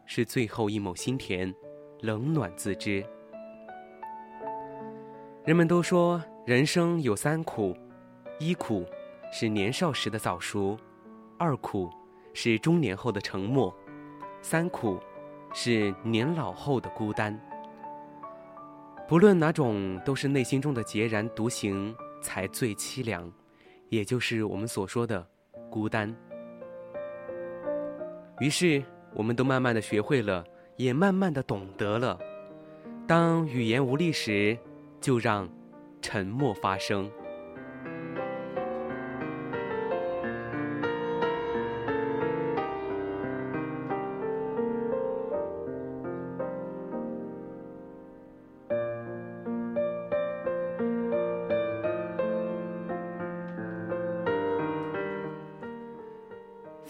[0.05, 1.53] 是最后一抹心田，
[2.01, 3.05] 冷暖自知。
[5.43, 7.75] 人们都说人生有三苦，
[8.39, 8.85] 一苦
[9.31, 10.77] 是年少时的早熟，
[11.37, 11.89] 二苦。
[12.37, 13.73] 是中年后的沉默，
[14.41, 14.99] 三苦，
[15.53, 17.39] 是年老后的孤单。
[19.07, 23.31] 不论哪种，都是内心中的孑然独行才最凄凉，
[23.87, 25.25] 也就是我们所说的
[25.69, 26.13] 孤单。
[28.39, 28.83] 于是，
[29.13, 30.43] 我们都慢慢的学会了，
[30.75, 32.19] 也慢慢的懂得了，
[33.07, 34.57] 当语言无力时，
[34.99, 35.49] 就让
[36.01, 37.09] 沉默发声。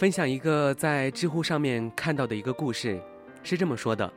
[0.05, 3.01] 分享一个在知乎上面看到的一个故事，
[3.41, 4.13] 是这么说的：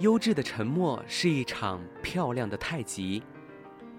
[0.00, 3.22] 优质的沉默是一场漂亮的太极，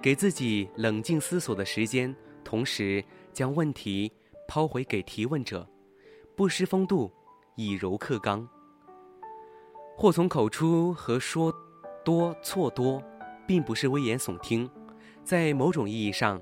[0.02, 2.14] 给自己冷静思索的时间，
[2.44, 4.12] 同时将问题
[4.46, 5.66] 抛回给提问者，
[6.36, 7.10] 不失风度，
[7.56, 8.46] 以柔克刚。
[9.96, 11.54] 祸从口出和说
[12.04, 13.02] 多错多，
[13.48, 14.70] 并不是危言耸听，
[15.24, 16.42] 在某种意义上，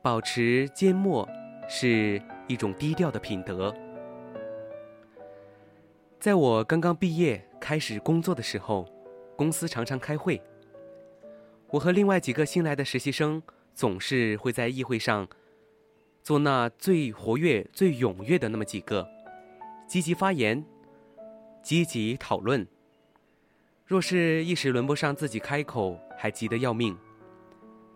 [0.00, 1.28] 保持缄默
[1.68, 2.18] 是。
[2.48, 3.72] 一种低调的品德。
[6.18, 8.84] 在我刚刚毕业开始工作的时候，
[9.36, 10.42] 公司常常开会。
[11.70, 13.40] 我和另外几个新来的实习生
[13.74, 15.28] 总是会在议会上
[16.24, 19.06] 做那最活跃、最踊跃的那么几个，
[19.86, 20.64] 积极发言，
[21.62, 22.66] 积极讨论。
[23.84, 26.98] 若是一时轮不上自己开口，还急得要命，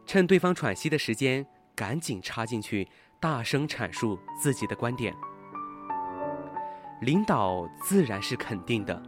[0.06, 1.44] 趁对方喘息的时间，
[1.74, 2.86] 赶紧插进去。
[3.22, 5.14] 大声阐述自己的观点，
[7.02, 9.00] 领导自然是肯定的，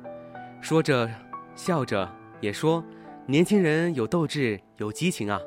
[0.60, 1.10] 说着
[1.56, 2.08] 笑着
[2.40, 2.80] 也说
[3.26, 5.40] ：“年轻人有斗志，有激情啊，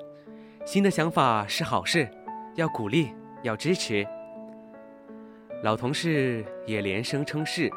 [0.65, 2.11] 新的想法是好事，
[2.55, 4.05] 要鼓励，要支持。”
[5.63, 7.71] 老同事也连声称是，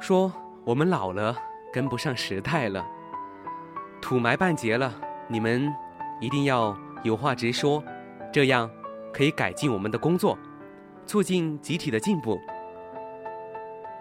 [0.00, 0.32] 说
[0.66, 1.38] ：“我们老了，
[1.72, 2.84] 跟不上时代了，
[4.02, 4.92] 土埋半截了，
[5.28, 5.72] 你们
[6.20, 7.80] 一定要有话直说，
[8.32, 8.68] 这样。”
[9.14, 10.36] 可以改进我们的工作，
[11.06, 12.40] 促进集体的进步。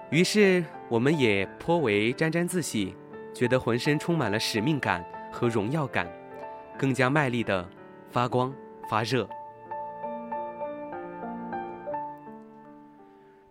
[0.09, 2.95] 于是，我们也颇为沾沾自喜，
[3.31, 6.11] 觉得浑身充满了使命感和荣耀感，
[6.79, 7.69] 更加卖力的
[8.09, 8.51] 发光
[8.89, 9.29] 发热。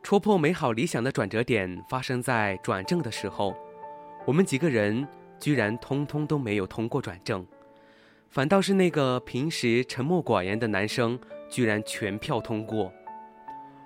[0.03, 3.55] 戳破美好理想的转折点发生在转正的时候，
[4.27, 5.07] 我们几个人
[5.39, 7.47] 居然通通都没有通过转正，
[8.29, 11.17] 反倒是那个平时沉默寡言的男生。
[11.53, 12.91] 居然全票通过，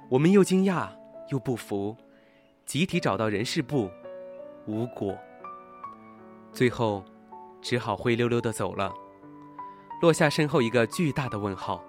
[0.08, 0.88] 我们又惊讶
[1.30, 1.96] 又不服，
[2.64, 3.90] 集体找到人事部，
[4.68, 5.18] 无果。
[6.52, 7.04] 最后，
[7.60, 8.94] 只好灰溜溜的走了，
[10.00, 11.82] 落下身后一个巨大的问号。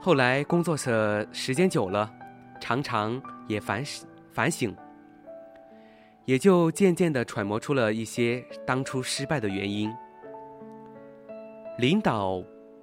[0.00, 2.08] 后来工作的时间久了，
[2.60, 4.72] 常常也反省反省，
[6.26, 9.92] 也就渐渐的揣摩出了一些当初失败的原因。
[11.78, 12.40] 领导。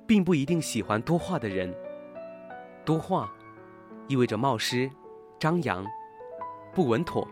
[0.10, 1.72] 并不一定喜欢多话的人。
[2.84, 3.32] 多话，
[4.08, 4.90] 意味着冒失、
[5.38, 5.86] 张扬、
[6.74, 7.28] 不稳妥。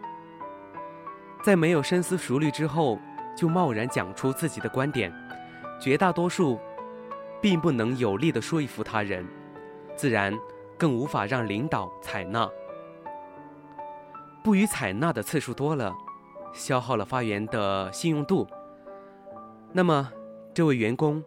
[1.41, 2.99] 在没有深思熟虑之后，
[3.35, 5.11] 就贸然讲出自己的观点，
[5.81, 6.59] 绝大多数，
[7.41, 9.27] 并不能有力的说服他人，
[9.95, 10.31] 自然
[10.77, 12.47] 更无法让领导采纳。
[14.43, 15.91] 不予采纳的次数多了，
[16.53, 18.45] 消耗了发言的信用度。
[19.73, 20.11] 那么，
[20.53, 21.23] 这位员工。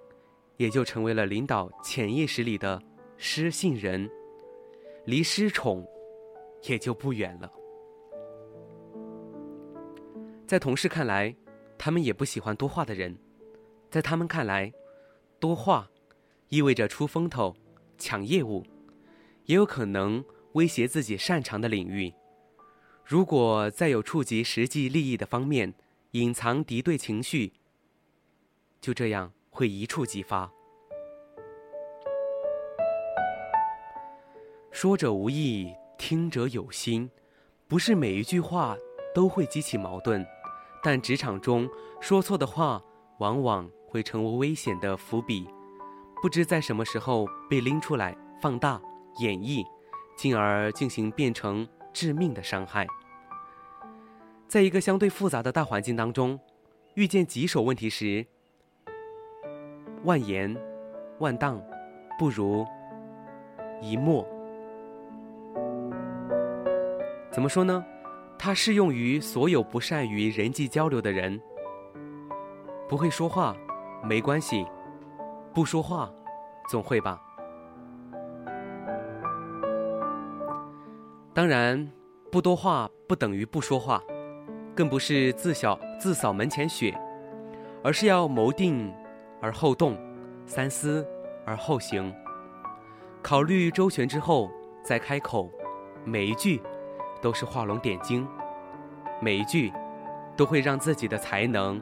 [0.61, 2.83] 也就成为了领导潜意识里的
[3.17, 4.07] 失信人，
[5.07, 5.89] 离失宠
[6.65, 7.51] 也就不远了。
[10.47, 11.35] 在同事看来，
[11.79, 13.17] 他们也不喜欢多话的人，
[13.89, 14.71] 在他们看来，
[15.39, 15.91] 多话
[16.51, 17.57] 意味着出风头、
[17.97, 18.63] 抢业务，
[19.47, 22.13] 也有可能威胁自己擅长的领域。
[23.03, 25.73] 如果再有触及实际利益的方面，
[26.11, 27.55] 隐藏敌对情绪，
[28.79, 30.51] 就这样会一触即发。
[34.71, 37.11] 说者无意，听者有心，
[37.69, 38.75] 不是每一句话
[39.15, 40.27] 都会激起矛盾，
[40.83, 41.69] 但职场中
[42.01, 42.83] 说错的话，
[43.19, 45.47] 往往会成为危险的伏笔，
[46.23, 48.81] 不知在什么时候被拎出来放大
[49.19, 49.63] 演绎，
[50.17, 52.87] 进而进行变成致命的伤害。
[54.49, 56.41] 在一个相对复杂的大环境当中，
[56.95, 58.27] 遇见棘手问题时，
[60.05, 60.57] 万言
[61.19, 61.61] 万当，
[62.19, 62.67] 不如
[63.81, 64.27] 一默。
[67.31, 67.85] 怎么说呢？
[68.39, 71.41] 它适用于所有不善于人际交流的人。
[72.89, 73.55] 不会说话，
[74.03, 74.67] 没关系，
[75.55, 76.11] 不说话，
[76.69, 77.21] 总会吧。
[81.33, 81.89] 当然，
[82.33, 84.03] 不多话不等于不说话，
[84.75, 86.99] 更不是自小自扫门前雪，
[87.85, 88.93] 而是要谋定
[89.41, 89.97] 而后动，
[90.47, 91.07] 三思
[91.45, 92.14] 而后行，
[93.22, 94.51] 考虑周全之后
[94.84, 95.51] 再开口，
[96.05, 96.61] 每一句。
[97.22, 98.26] 都是画龙点睛，
[99.20, 99.70] 每一句
[100.38, 101.78] 都会让自己的才能，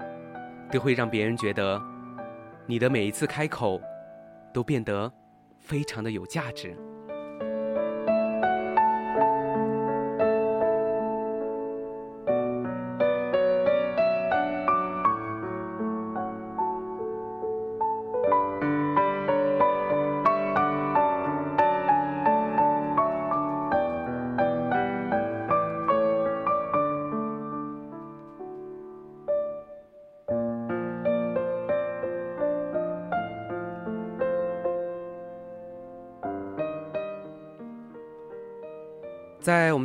[0.73, 1.81] 都会让别人觉得
[2.67, 3.81] 你的每一次开口
[4.53, 5.13] 都变得
[5.61, 6.77] 非常的有价值。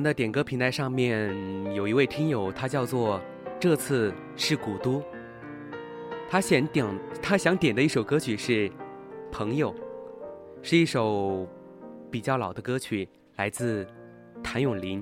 [0.04, 1.34] 们的点歌平台上面，
[1.74, 3.22] 有一位听友，他叫做
[3.58, 5.02] “这次是古都”。
[6.30, 6.86] 他想点，
[7.22, 8.70] 他想点的一首歌曲是
[9.32, 9.74] 《朋友》，
[10.62, 11.48] 是一首
[12.12, 13.88] 比较老的歌曲，来自
[14.44, 15.02] 谭咏麟。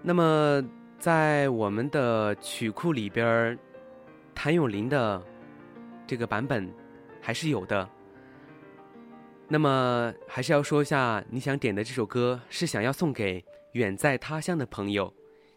[0.00, 0.64] 那么，
[1.00, 3.58] 在我们的曲库里边
[4.32, 5.20] 谭咏麟的
[6.06, 6.72] 这个版本。
[7.24, 7.88] 还是有的。
[9.48, 15.10] 那么，还是要说一下，你想点的这首歌是想要送给远在他乡的朋友，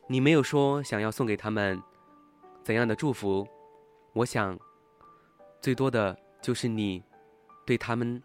[0.07, 1.81] 你没有说想要送给他们
[2.63, 3.45] 怎样的祝福。
[4.13, 4.57] 我想，
[5.59, 7.03] 最多的就是你
[7.65, 8.23] 对他们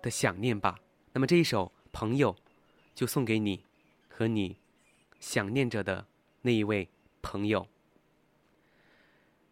[0.00, 0.78] 的想念吧。
[1.12, 2.32] 那么这一首《朋友》，
[2.94, 3.64] 就送给你
[4.08, 4.56] 和你
[5.18, 6.06] 想念着的
[6.42, 6.88] 那一位
[7.20, 7.66] 朋友。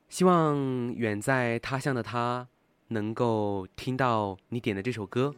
[0.08, 2.46] 希望远在他乡的他。
[2.92, 5.34] 能够听到你点的这首歌。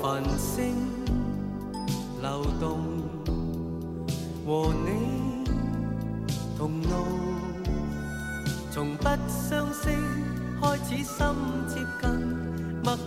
[0.00, 0.74] 繁星
[2.20, 2.78] 流动，
[4.46, 5.44] 和你
[6.56, 6.90] 同路，
[8.70, 9.88] 从不相识
[10.60, 11.26] 开始心
[11.66, 12.37] 接近。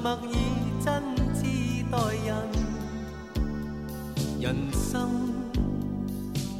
[0.03, 0.35] 默以
[0.83, 1.03] 真
[1.35, 1.41] 挚
[1.91, 2.31] 待人，
[4.39, 5.09] 人生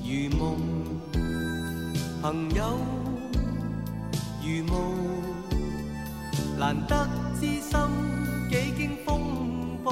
[0.03, 0.57] 如梦，
[2.21, 2.77] 朋友
[4.43, 4.75] 如雾，
[6.59, 7.07] 难得
[7.39, 7.71] 知心
[8.49, 9.91] 几经风暴，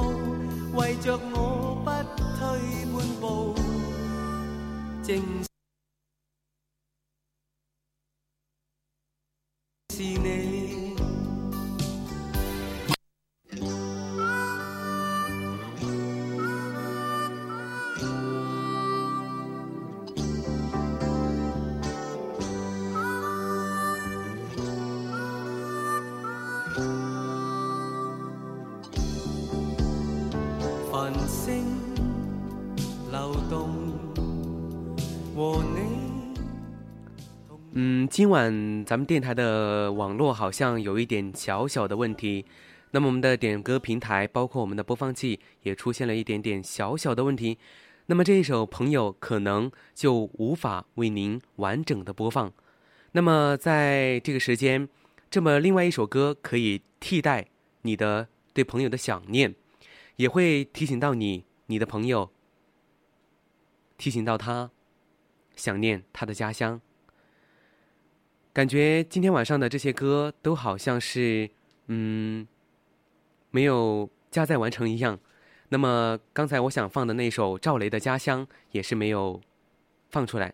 [0.75, 1.89] 为着我不
[2.37, 2.39] 退
[2.93, 3.55] 半步，
[5.01, 5.17] 正
[38.19, 42.45] 今晚咱们电台的网络好像有一点小小的问题，
[42.91, 47.57] 那么我们的点歌平台，包括我们的播放器，也出现了一点点小小的问题。
[48.07, 52.51] 那么这一首朋友可能就无法为您完整的播放。
[53.13, 54.89] 那么在这个时间，
[55.31, 57.47] 这么另外一首歌可以替代
[57.83, 59.55] 你的对朋友的想念，
[60.17, 62.29] 也会提醒到你，你的朋友，
[63.97, 64.71] 提醒到他
[65.55, 66.81] 想念他的家乡。
[68.59, 71.49] 感觉今天晚上的这些歌都好像是，
[71.87, 72.45] 嗯，
[73.51, 75.17] 没有加载完成一样。
[75.69, 79.39] 那么刚才我想放的那首赵雷的《家乡》也是没有
[80.09, 80.53] 放出来。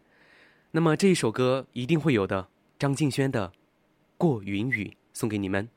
[0.70, 2.47] 那么这一首歌一定会有的，
[2.78, 3.47] 张敬轩的
[4.20, 5.68] 《过云雨》送给你们。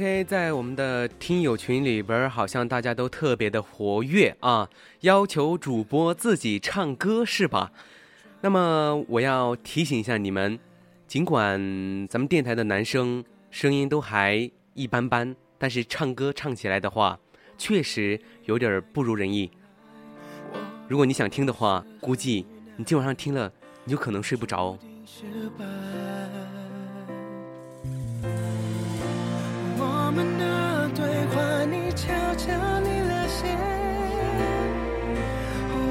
[0.00, 4.66] OK，在我们的听友群里边，好像大家都特别的活跃啊，
[5.00, 7.70] 要求主播自己唱歌是吧？
[8.40, 10.58] 那么我要提醒一下你们，
[11.06, 11.60] 尽管
[12.08, 17.18] 咱们电台的男生声音都还一般般，但是唱歌唱起来的话，
[17.58, 19.50] 确实有点不如人意。
[20.88, 22.46] 如果你想听的话，估计
[22.78, 23.52] 你今晚上听了，
[23.84, 24.78] 你就可能睡不着
[30.10, 33.56] 们的对话，你悄悄离了线。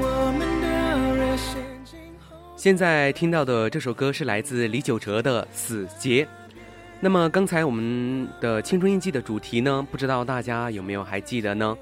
[0.02, 2.36] 我们的热线今后。
[2.56, 6.24] 现在听到的这首歌是来自李玖哲的《死结》。
[7.00, 11.76] 那么刚才我们的青春印记的主题呢，不知道大家有没有还记得呢？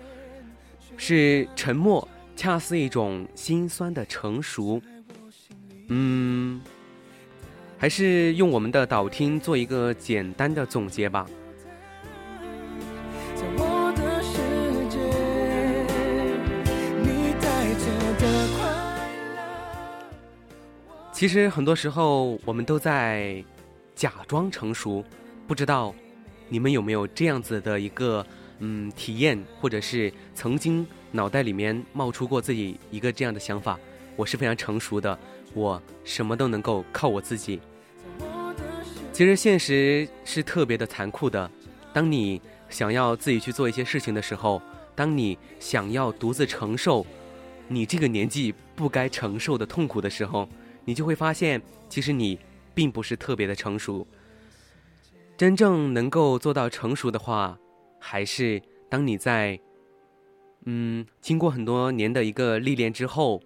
[0.97, 2.06] 是沉默，
[2.36, 4.81] 恰似一种心酸的成熟。
[5.89, 6.60] 嗯，
[7.77, 11.27] 还是用我们的导听做一个简单的总结吧。
[21.18, 23.44] 其实很多时候，我们都在
[23.96, 25.04] 假装成熟。
[25.48, 25.92] 不知道
[26.48, 28.24] 你们有没有这样子的一个
[28.60, 33.76] 嗯体验，或者是曾经脑袋里面冒出过自己一个这样的想法：
[34.14, 35.18] 我是非常成熟的，
[35.54, 37.60] 我什么都能够靠我自己。
[39.12, 41.50] 其实现实是特别的残酷的，
[41.92, 42.40] 当你
[42.70, 44.62] 想要自己去做一些事情的时候，
[44.94, 47.04] 当你想要独自承受
[47.66, 50.48] 你这个年纪不该承受的痛苦的时候，
[50.89, 51.60] 你就会发现，
[51.90, 52.39] 其实你
[52.74, 54.09] 并不是特别的成熟。
[55.36, 57.59] 真正能够做到成熟的话，
[58.01, 59.60] 还是当你在，
[60.65, 63.39] 嗯，经过很多年的一个历练之后，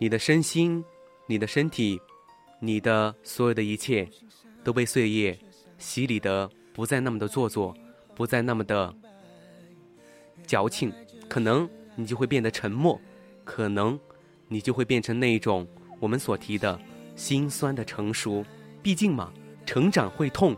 [0.00, 0.84] 你的身心、
[1.28, 2.00] 你的身体、
[2.58, 4.08] 你的所有的一切，
[4.64, 5.38] 都被岁月
[5.78, 7.72] 洗礼的不再那么的做作，
[8.16, 8.92] 不再那么的
[10.48, 10.92] 矫情，
[11.28, 13.00] 可能你就会变得沉默，
[13.44, 13.96] 可能
[14.48, 15.64] 你就会变成那一种。
[16.00, 16.76] 我们所提的
[17.14, 18.44] 心酸的成熟，
[18.82, 19.30] 毕竟嘛，
[19.64, 20.56] 成长会痛。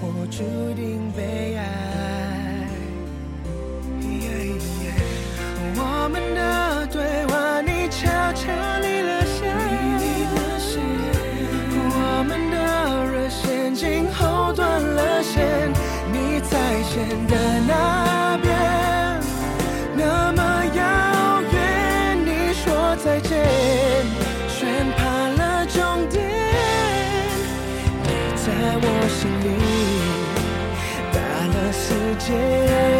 [0.00, 0.42] 我注
[0.74, 1.62] 定被爱。
[5.74, 9.40] 我们的对话，你悄悄离了线。
[11.94, 12.56] 我们的
[13.10, 15.72] 热线今后断了线，
[16.12, 18.52] 你在线的那边，
[32.24, 32.91] 解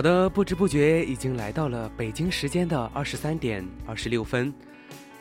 [0.00, 4.50] 好的，不知不觉已经来到了北京时间的二十三点二十六分，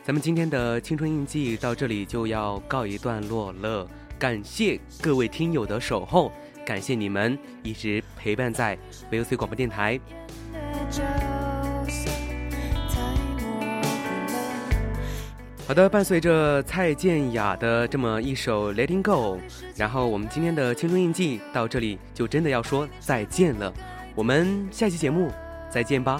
[0.05, 3.85] 咱们今天的青春印记到这里就要告一段落了。
[4.17, 6.31] 感谢各位听友的守候，
[6.65, 8.77] 感谢你们一直陪伴在
[9.11, 9.99] VOC 广播电台。
[15.67, 19.37] 好的，伴随着蔡健雅的这么一首《Letting Go》，
[19.75, 23.73] 然后我们今天的青春印记到这里就真的要说再见了。
[24.19, 25.31] 我们下期节目
[25.69, 26.19] 再见吧。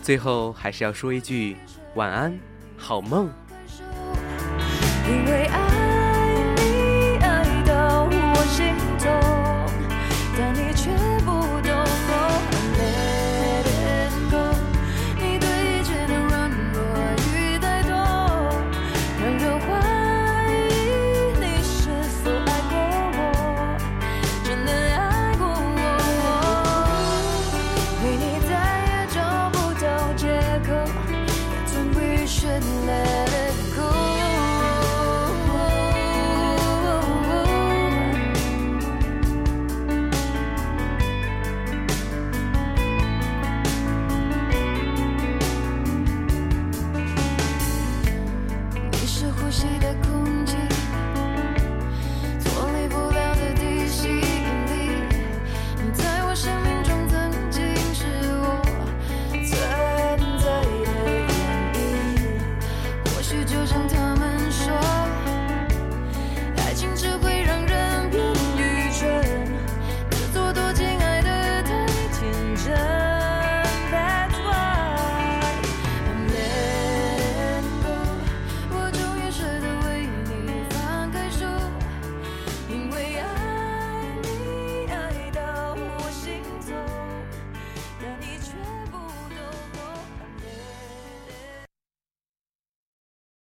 [0.00, 1.58] 最后还是要说一句
[1.96, 2.34] 晚安，
[2.78, 3.28] 好梦。
[5.06, 5.69] 因为爱